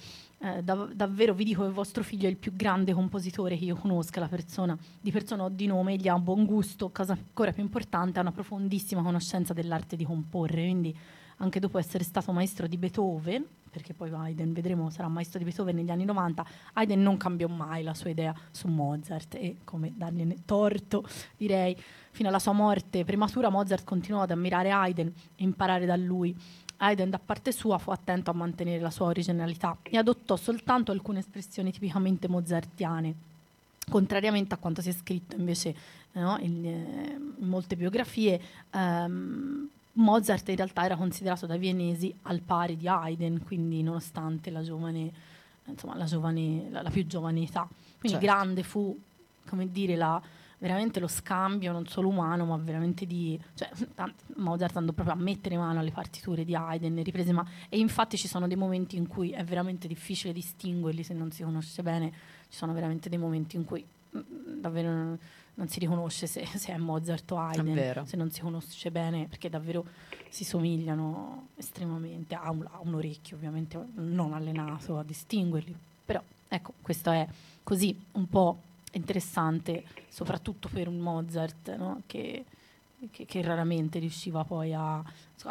[0.41, 3.75] eh, dav- davvero vi dico che vostro figlio è il più grande compositore che io
[3.75, 7.51] conosca, la persona di persona o di nome, egli ha un buon gusto, cosa ancora
[7.51, 10.97] più importante, ha una profondissima conoscenza dell'arte di comporre, quindi
[11.41, 15.75] anche dopo essere stato maestro di Beethoven, perché poi Haydn, vedremo, sarà maestro di Beethoven
[15.75, 20.43] negli anni 90, Haydn non cambiò mai la sua idea su Mozart e come dargliene
[20.45, 21.03] torto,
[21.37, 21.77] direi,
[22.11, 26.35] fino alla sua morte prematura Mozart continuò ad ammirare Haydn e imparare da lui.
[26.81, 31.19] Haydn da parte sua fu attento a mantenere la sua originalità e adottò soltanto alcune
[31.19, 33.27] espressioni tipicamente mozartiane
[33.89, 35.75] contrariamente a quanto si è scritto invece
[36.13, 38.39] no, in, eh, in, molte biografie,
[38.71, 44.63] ehm, Mozart in realtà era considerato dai vienesi al pari di Haydn, quindi nonostante la
[44.63, 45.11] giovane,
[45.65, 47.67] insomma, la, giovane, la, la più giovane età.
[47.99, 48.25] Quindi certo.
[48.25, 48.97] grande fu,
[49.45, 50.21] come dire, la,
[50.59, 53.39] veramente lo scambio non solo umano, ma veramente di...
[53.55, 53.69] Cioè,
[54.35, 58.27] Mozart andò proprio a mettere mano alle partiture di Haydn, riprese, ma, e infatti ci
[58.27, 62.11] sono dei momenti in cui è veramente difficile distinguerli se non si conosce bene,
[62.49, 65.17] ci sono veramente dei momenti in cui mm, mm, davvero
[65.59, 69.49] non si riconosce se, se è Mozart o Haydn, se non si conosce bene, perché
[69.49, 69.85] davvero
[70.29, 72.35] si somigliano estremamente.
[72.35, 77.27] Ha un, ha un orecchio ovviamente non allenato a distinguerli, però ecco, questo è
[77.63, 82.01] così un po' interessante, soprattutto per un Mozart no?
[82.05, 82.45] che,
[83.11, 85.03] che, che, raramente riusciva poi a, a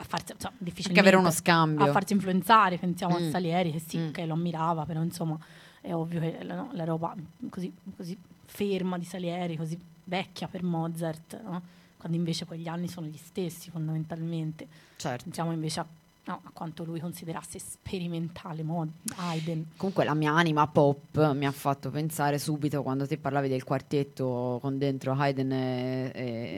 [0.02, 1.84] farsi, cioè, difficilmente avere uno scambio.
[1.84, 2.78] a farsi influenzare.
[2.78, 3.26] Pensiamo mm.
[3.26, 4.10] a Salieri che sì, mm.
[4.10, 5.38] che lo ammirava, però insomma
[5.80, 7.14] è ovvio che no, la roba
[7.48, 11.62] così, così ferma di Salieri, così vecchia per Mozart, no?
[11.98, 14.66] quando invece poi gli anni sono gli stessi fondamentalmente.
[14.96, 15.24] Certo.
[15.24, 15.86] Pensiamo invece a
[16.28, 19.64] no, a quanto lui considerasse sperimentale mod- Haydn.
[19.76, 24.58] Comunque la mia anima pop mi ha fatto pensare subito quando ti parlavi del quartetto
[24.60, 26.12] con dentro Haydn e,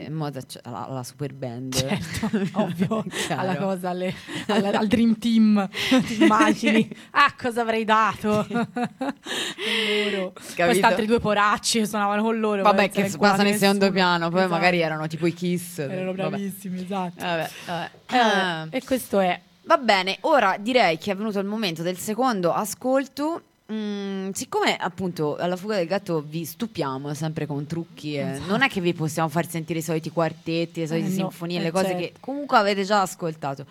[0.05, 1.73] e Mozart, cioè, alla, alla, super band.
[1.73, 4.13] Certo, ovvio, alla cosa, alle,
[4.47, 5.69] alla, al Dream Team,
[6.05, 6.89] ti immagini?
[7.11, 8.45] ah, cosa avrei dato?
[10.11, 10.33] loro.
[10.33, 12.61] Questi altri due poracci suonavano con loro.
[12.61, 14.53] Vabbè, che passano in secondo piano, poi esatto.
[14.53, 15.79] magari erano tipo i Kiss.
[15.79, 17.11] Erano bravissimi, vabbè.
[17.15, 17.25] esatto.
[17.25, 17.89] Vabbè, vabbè.
[18.11, 18.67] Eh, ah.
[18.69, 23.43] E questo è Va bene, ora direi che è venuto il momento del secondo ascolto.
[23.71, 28.49] Mm, siccome appunto alla fuga del gatto vi stupiamo sempre con trucchi, eh, esatto.
[28.49, 31.63] non è che vi possiamo far sentire i soliti quartetti, le solite eh sinfonie, no,
[31.63, 31.99] le cose certo.
[32.01, 33.65] che comunque avete già ascoltato.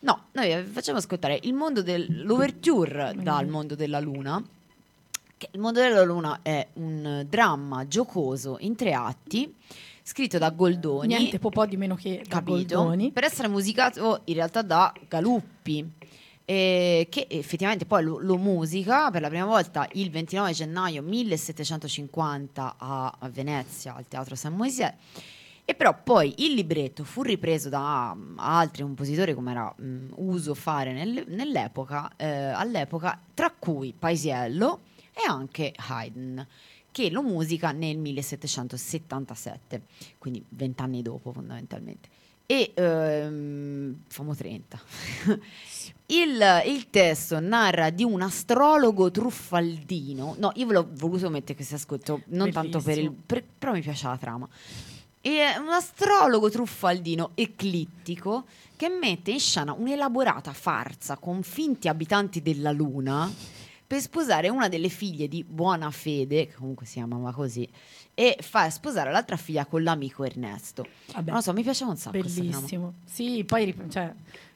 [0.00, 4.42] No, noi vi facciamo ascoltare il mondo dell'ouverture dal mondo della luna.
[5.36, 9.54] Che il mondo della luna è un dramma giocoso in tre atti
[10.06, 11.08] scritto da Goldoni.
[11.08, 13.10] Niente po', po' di meno che da capito, Goldoni.
[13.10, 15.92] Per essere musicato in realtà da Galuppi.
[16.48, 22.76] Eh, che effettivamente poi lo, lo, musica per la prima volta il 29 gennaio 1750
[22.78, 24.94] a, a Venezia al Teatro San Moisè
[25.64, 30.54] e però poi il libretto fu ripreso da um, altri compositori come era um, uso
[30.54, 34.82] fare nel, nell'epoca, eh, all'epoca, tra cui Paisiello
[35.12, 36.46] e anche Haydn
[36.96, 39.82] che lo musica nel 1777,
[40.16, 42.08] quindi vent'anni dopo fondamentalmente.
[42.46, 44.80] e ehm, famo 30.
[46.08, 50.36] Il, il testo narra di un astrologo truffaldino.
[50.38, 53.10] No, io ve l'ho voluto mettere questo ascolto, non tanto per il.
[53.10, 53.22] Bellissimo.
[53.26, 54.48] per- però mi piace la trama.
[55.20, 58.44] È un astrologo truffaldino eclittico
[58.76, 63.30] che mette in scena un'elaborata farsa con finti abitanti della Luna
[63.86, 67.68] per sposare una delle figlie di buona fede, che comunque si chiamava così,
[68.18, 70.86] e fa sposare l'altra figlia con l'amico Ernesto.
[71.12, 72.94] Vabbè, Non lo so, mi piaceva un sacco questa bellissimo.
[73.04, 74.10] Sì, poi cioè,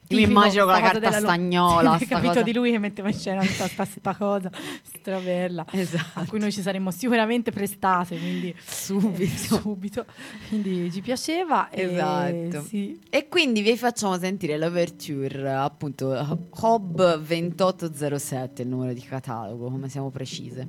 [0.08, 2.42] Io mi immagino con la carta della stagnola, Sì, capito cosa.
[2.42, 4.50] di lui che metteva in scena tutta sta, sta cosa
[4.82, 6.20] stravella Esatto.
[6.20, 9.22] a cui noi ci saremmo sicuramente prestate, quindi Subito.
[9.22, 10.04] eh, subito.
[10.48, 12.62] Quindi ci piaceva e Esatto.
[12.66, 12.98] sì.
[13.10, 20.08] E quindi vi facciamo sentire l'overture, appunto, Hob 2807, il numero di catalogo, come siamo
[20.08, 20.66] precise.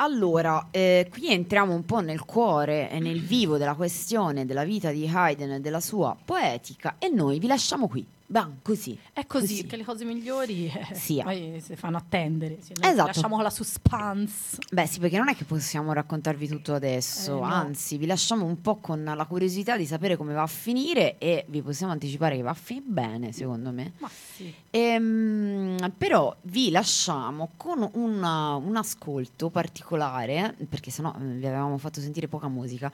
[0.00, 4.90] Allora, eh, qui entriamo un po' nel cuore e nel vivo della questione della vita
[4.90, 8.06] di Haydn e della sua poetica e noi vi lasciamo qui.
[8.30, 8.96] Bam, così.
[9.12, 11.20] È così, che le cose migliori eh, Sì.
[11.20, 12.58] poi si fanno attendere.
[12.60, 13.06] Sì, Esatto.
[13.06, 14.58] Lasciamo la suspense.
[14.70, 17.42] Beh, sì, perché non è che possiamo raccontarvi tutto adesso, Eh, no.
[17.44, 21.44] anzi, vi lasciamo un po' con la curiosità di sapere come va a finire e
[21.48, 23.94] vi possiamo anticipare che va a finire bene, secondo me.
[23.98, 24.54] Ma sì.
[24.70, 32.00] Ehm, però vi lasciamo con una- un ascolto particolare, perché sennò eh, vi avevamo fatto
[32.00, 32.92] sentire poca musica.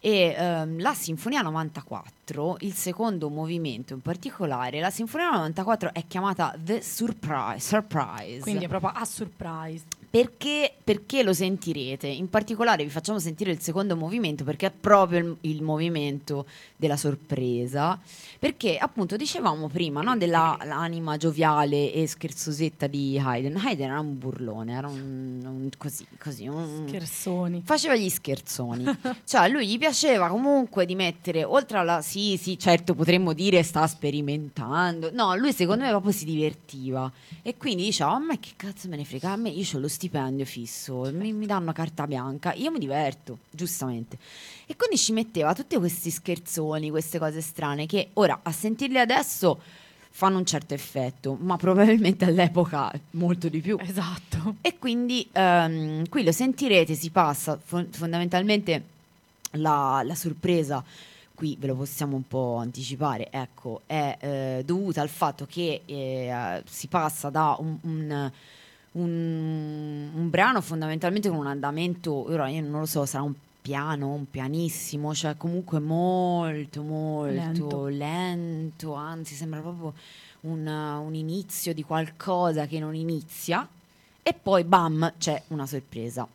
[0.00, 6.54] E ehm, la Sinfonia 94, il secondo movimento in particolare, la Sinfonia 94 è chiamata
[6.56, 7.60] The Surprise.
[7.60, 8.40] Surprise.
[8.40, 9.84] Quindi è proprio a surprise.
[10.10, 12.06] Perché, perché lo sentirete?
[12.06, 16.46] In particolare vi facciamo sentire il secondo movimento perché è proprio il, il movimento
[16.76, 17.98] della sorpresa.
[18.38, 23.56] Perché appunto dicevamo prima no, dell'anima gioviale e scherzosetta di Haydn.
[23.56, 27.62] Haydn era un burlone, era un, un- così, così, un, Scherzoni.
[27.64, 28.84] faceva gli scherzoni.
[29.24, 33.62] cioè, a lui gli piaceva comunque di mettere, oltre alla sì, sì, certo potremmo dire
[33.62, 35.10] sta sperimentando.
[35.12, 37.10] No, lui secondo me proprio si divertiva.
[37.42, 39.88] E quindi diceva, a me che cazzo me ne frega, a me io ho lo
[39.98, 44.16] stipendio fisso, mi, mi danno carta bianca, io mi diverto, giustamente.
[44.64, 49.60] E quindi ci metteva tutti questi scherzoni, queste cose strane, che ora a sentirli adesso
[50.10, 53.76] fanno un certo effetto, ma probabilmente all'epoca molto di più.
[53.80, 54.54] Esatto.
[54.60, 58.82] E quindi ehm, qui lo sentirete, si passa fon- fondamentalmente
[59.52, 60.84] la, la sorpresa,
[61.34, 66.62] qui ve lo possiamo un po' anticipare, ecco, è eh, dovuta al fatto che eh,
[66.68, 68.30] si passa da un, un-
[68.92, 74.12] un- un brano fondamentalmente con un andamento, ora io non lo so, sarà un piano,
[74.14, 77.86] un pianissimo, cioè comunque molto, molto Lento.
[77.86, 79.92] lento, anzi sembra proprio
[80.40, 83.68] un, un inizio di qualcosa che non inizia.
[84.22, 86.26] E poi bam c'è una sorpresa.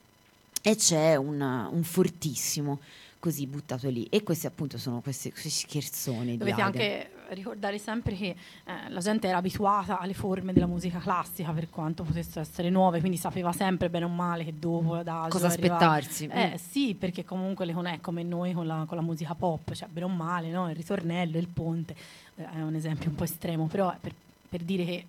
[0.61, 1.41] E c'è un,
[1.71, 2.79] un fortissimo
[3.19, 4.05] così buttato lì.
[4.09, 9.27] E questi appunto sono questi, questi scherzoni Dovete anche ricordare sempre che eh, la gente
[9.27, 13.89] era abituata alle forme della musica classica per quanto potessero essere nuove, quindi sapeva sempre
[13.89, 17.99] bene o male che dopo l'adagio cosa aspettarsi Eh sì, perché comunque le con- è
[18.01, 20.69] come noi con la, con la musica pop, cioè bene o male, no?
[20.69, 21.95] il ritornello, il ponte,
[22.35, 24.13] eh, è un esempio un po' estremo, però è per,
[24.49, 25.05] per dire che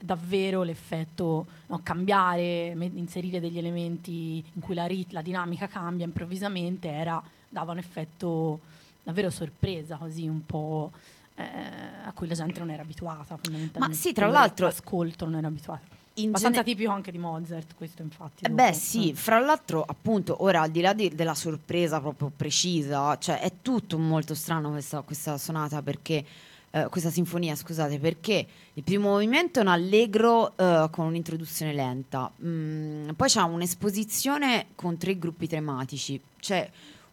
[0.00, 6.04] davvero l'effetto, no, cambiare, me- inserire degli elementi in cui la, rit- la dinamica cambia
[6.04, 8.60] improvvisamente, era, dava un effetto
[9.02, 10.92] davvero sorpresa, così un po'
[11.38, 13.78] eh, a cui la gente non era abituata fondamentalmente.
[13.78, 15.96] Ma sì, tra l'altro- L'ascolto non era abituato.
[16.14, 18.44] In Abbastanza gene- tipico anche di Mozart, questo infatti.
[18.44, 23.16] Eh beh sì, fra l'altro appunto ora al di là di- della sorpresa proprio precisa,
[23.18, 26.24] cioè è tutto molto strano questa, questa sonata perché,
[26.70, 32.32] eh, questa sinfonia scusate, perché il primo movimento è un allegro eh, con un'introduzione lenta,
[32.44, 36.68] Mm, poi c'è un'esposizione con tre gruppi tematici, c'è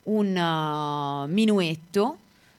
[0.05, 2.17] un uh, minuetto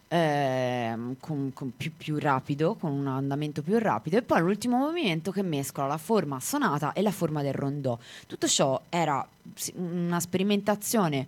[0.08, 5.30] ehm, con, con più, più rapido, con un andamento più rapido, e poi l'ultimo movimento
[5.30, 7.98] che mescola la forma sonata e la forma del rondò.
[8.26, 9.26] Tutto ciò era
[9.74, 11.26] una sperimentazione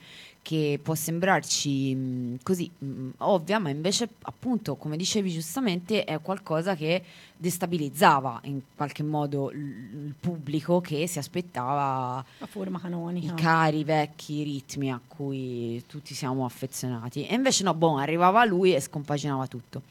[0.48, 6.74] che può sembrarci mh, così mh, ovvia, ma invece, appunto, come dicevi giustamente, è qualcosa
[6.74, 7.04] che
[7.36, 9.56] destabilizzava in qualche modo l-
[10.06, 13.34] il pubblico che si aspettava La forma i canonica.
[13.34, 17.26] cari vecchi ritmi a cui tutti siamo affezionati.
[17.26, 19.82] E invece no, boh, arrivava lui e scompaginava tutto.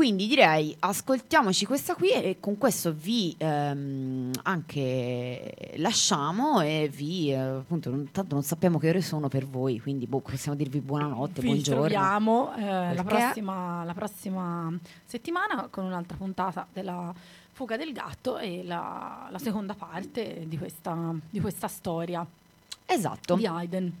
[0.00, 7.36] Quindi direi ascoltiamoci questa qui e con questo vi ehm, anche lasciamo e vi eh,
[7.36, 11.42] appunto non- tanto non sappiamo che ore sono per voi, quindi boh, possiamo dirvi buonanotte,
[11.42, 11.80] Vi buongiorno.
[11.82, 14.72] troviamo eh, la, prossima, la prossima
[15.04, 17.12] settimana con un'altra puntata della
[17.52, 22.24] Fuga del gatto e la, la seconda parte di questa, di questa storia
[22.86, 23.34] Esatto.
[23.34, 23.92] di Haydn.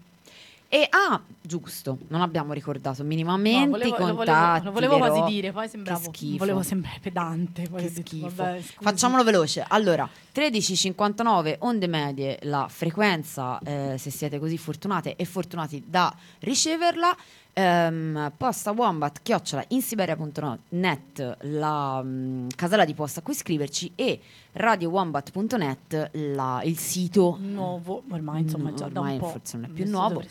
[0.72, 4.64] E ah, giusto, non abbiamo ricordato minimamente No, volevo- i lo volevo, contatti.
[4.66, 6.36] lo volevo quasi dire, poi sembravo, Che schifo.
[6.38, 7.68] volevo sembrare pedante.
[7.68, 8.30] Poi Che detto, schifo.
[8.36, 8.60] vabbè.
[8.80, 9.64] Facciamolo veloce.
[9.66, 17.16] Allora, 13.59 onde medie, la frequenza, eh, se siete così fortunate e fortunati da riceverla.
[17.52, 24.20] Ehm, posta wombat chiocciola insiberia.net la mm, casella di posta a cui scriverci e
[24.52, 29.28] radiowombat.net la- il sito nuovo, ormai insomma No, già da ormai un po'.
[29.28, 30.22] forse non è più nuovo,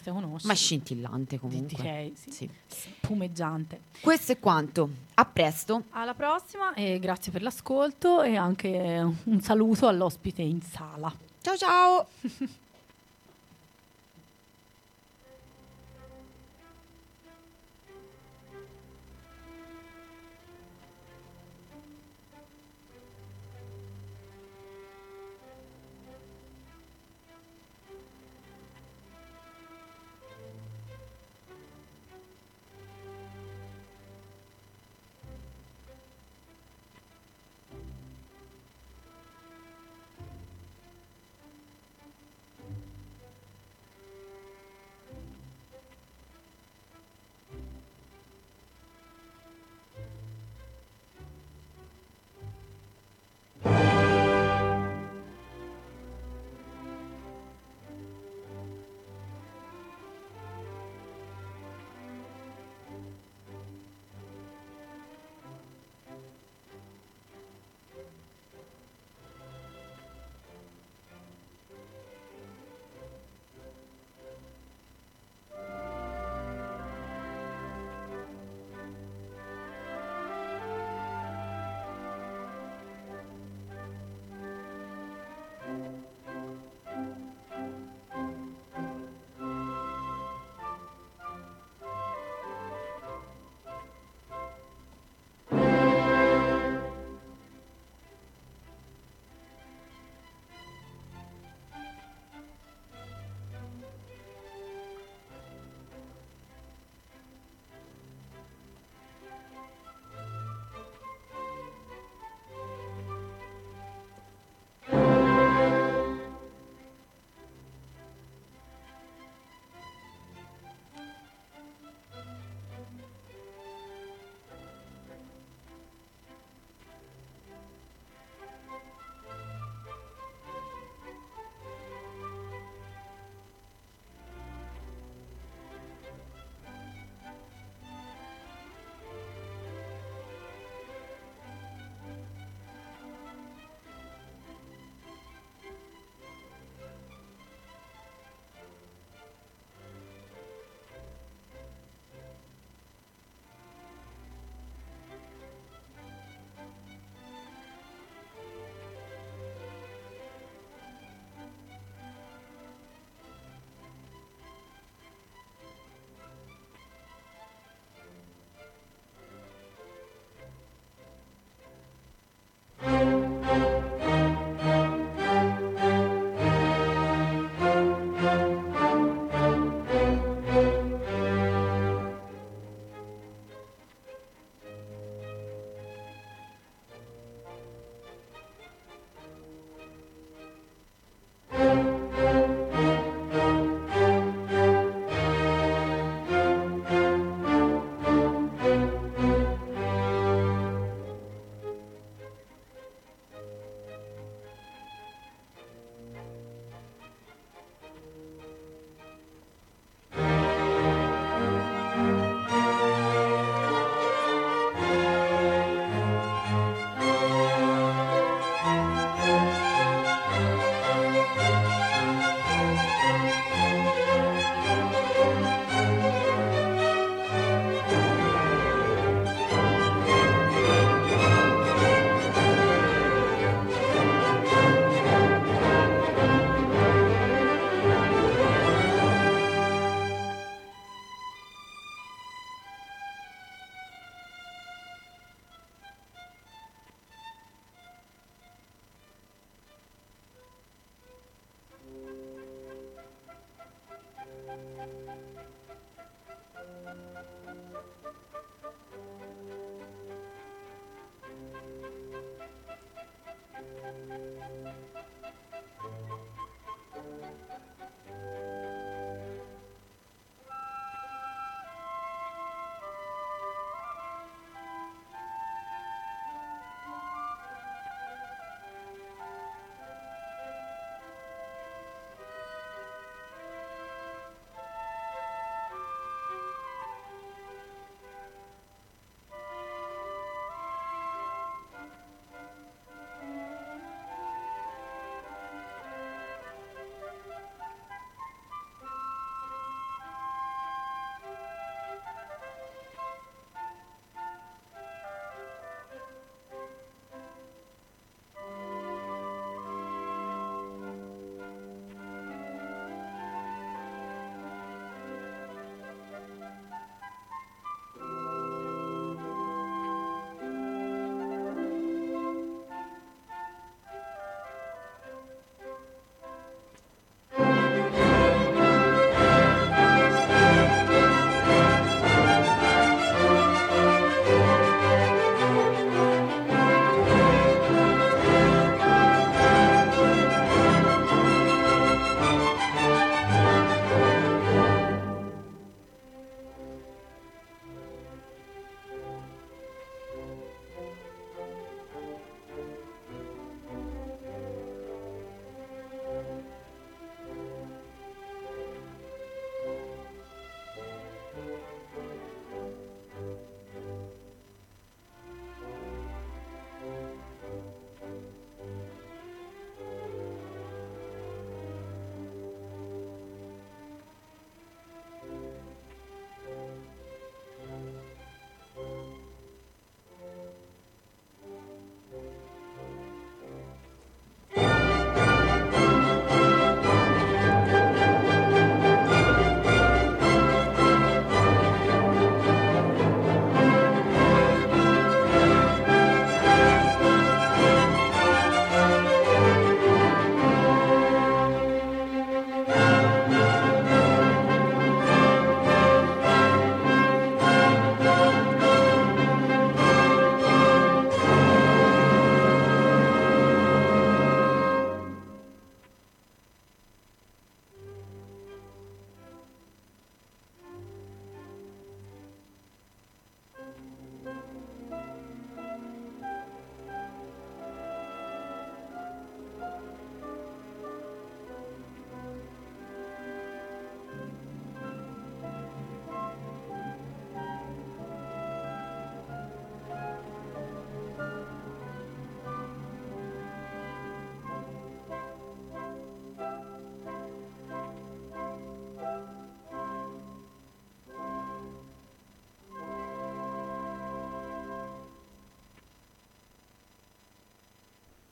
[0.44, 2.32] ma scintillante comunque direi, sì.
[2.32, 2.50] Sì.
[2.68, 3.80] Spumeggiante.
[4.02, 9.88] questo è quanto a presto Alla prossima e grazie per l'ascolto e anche un saluto
[9.88, 11.14] all'ospite in sala.
[11.42, 12.08] ciao ciao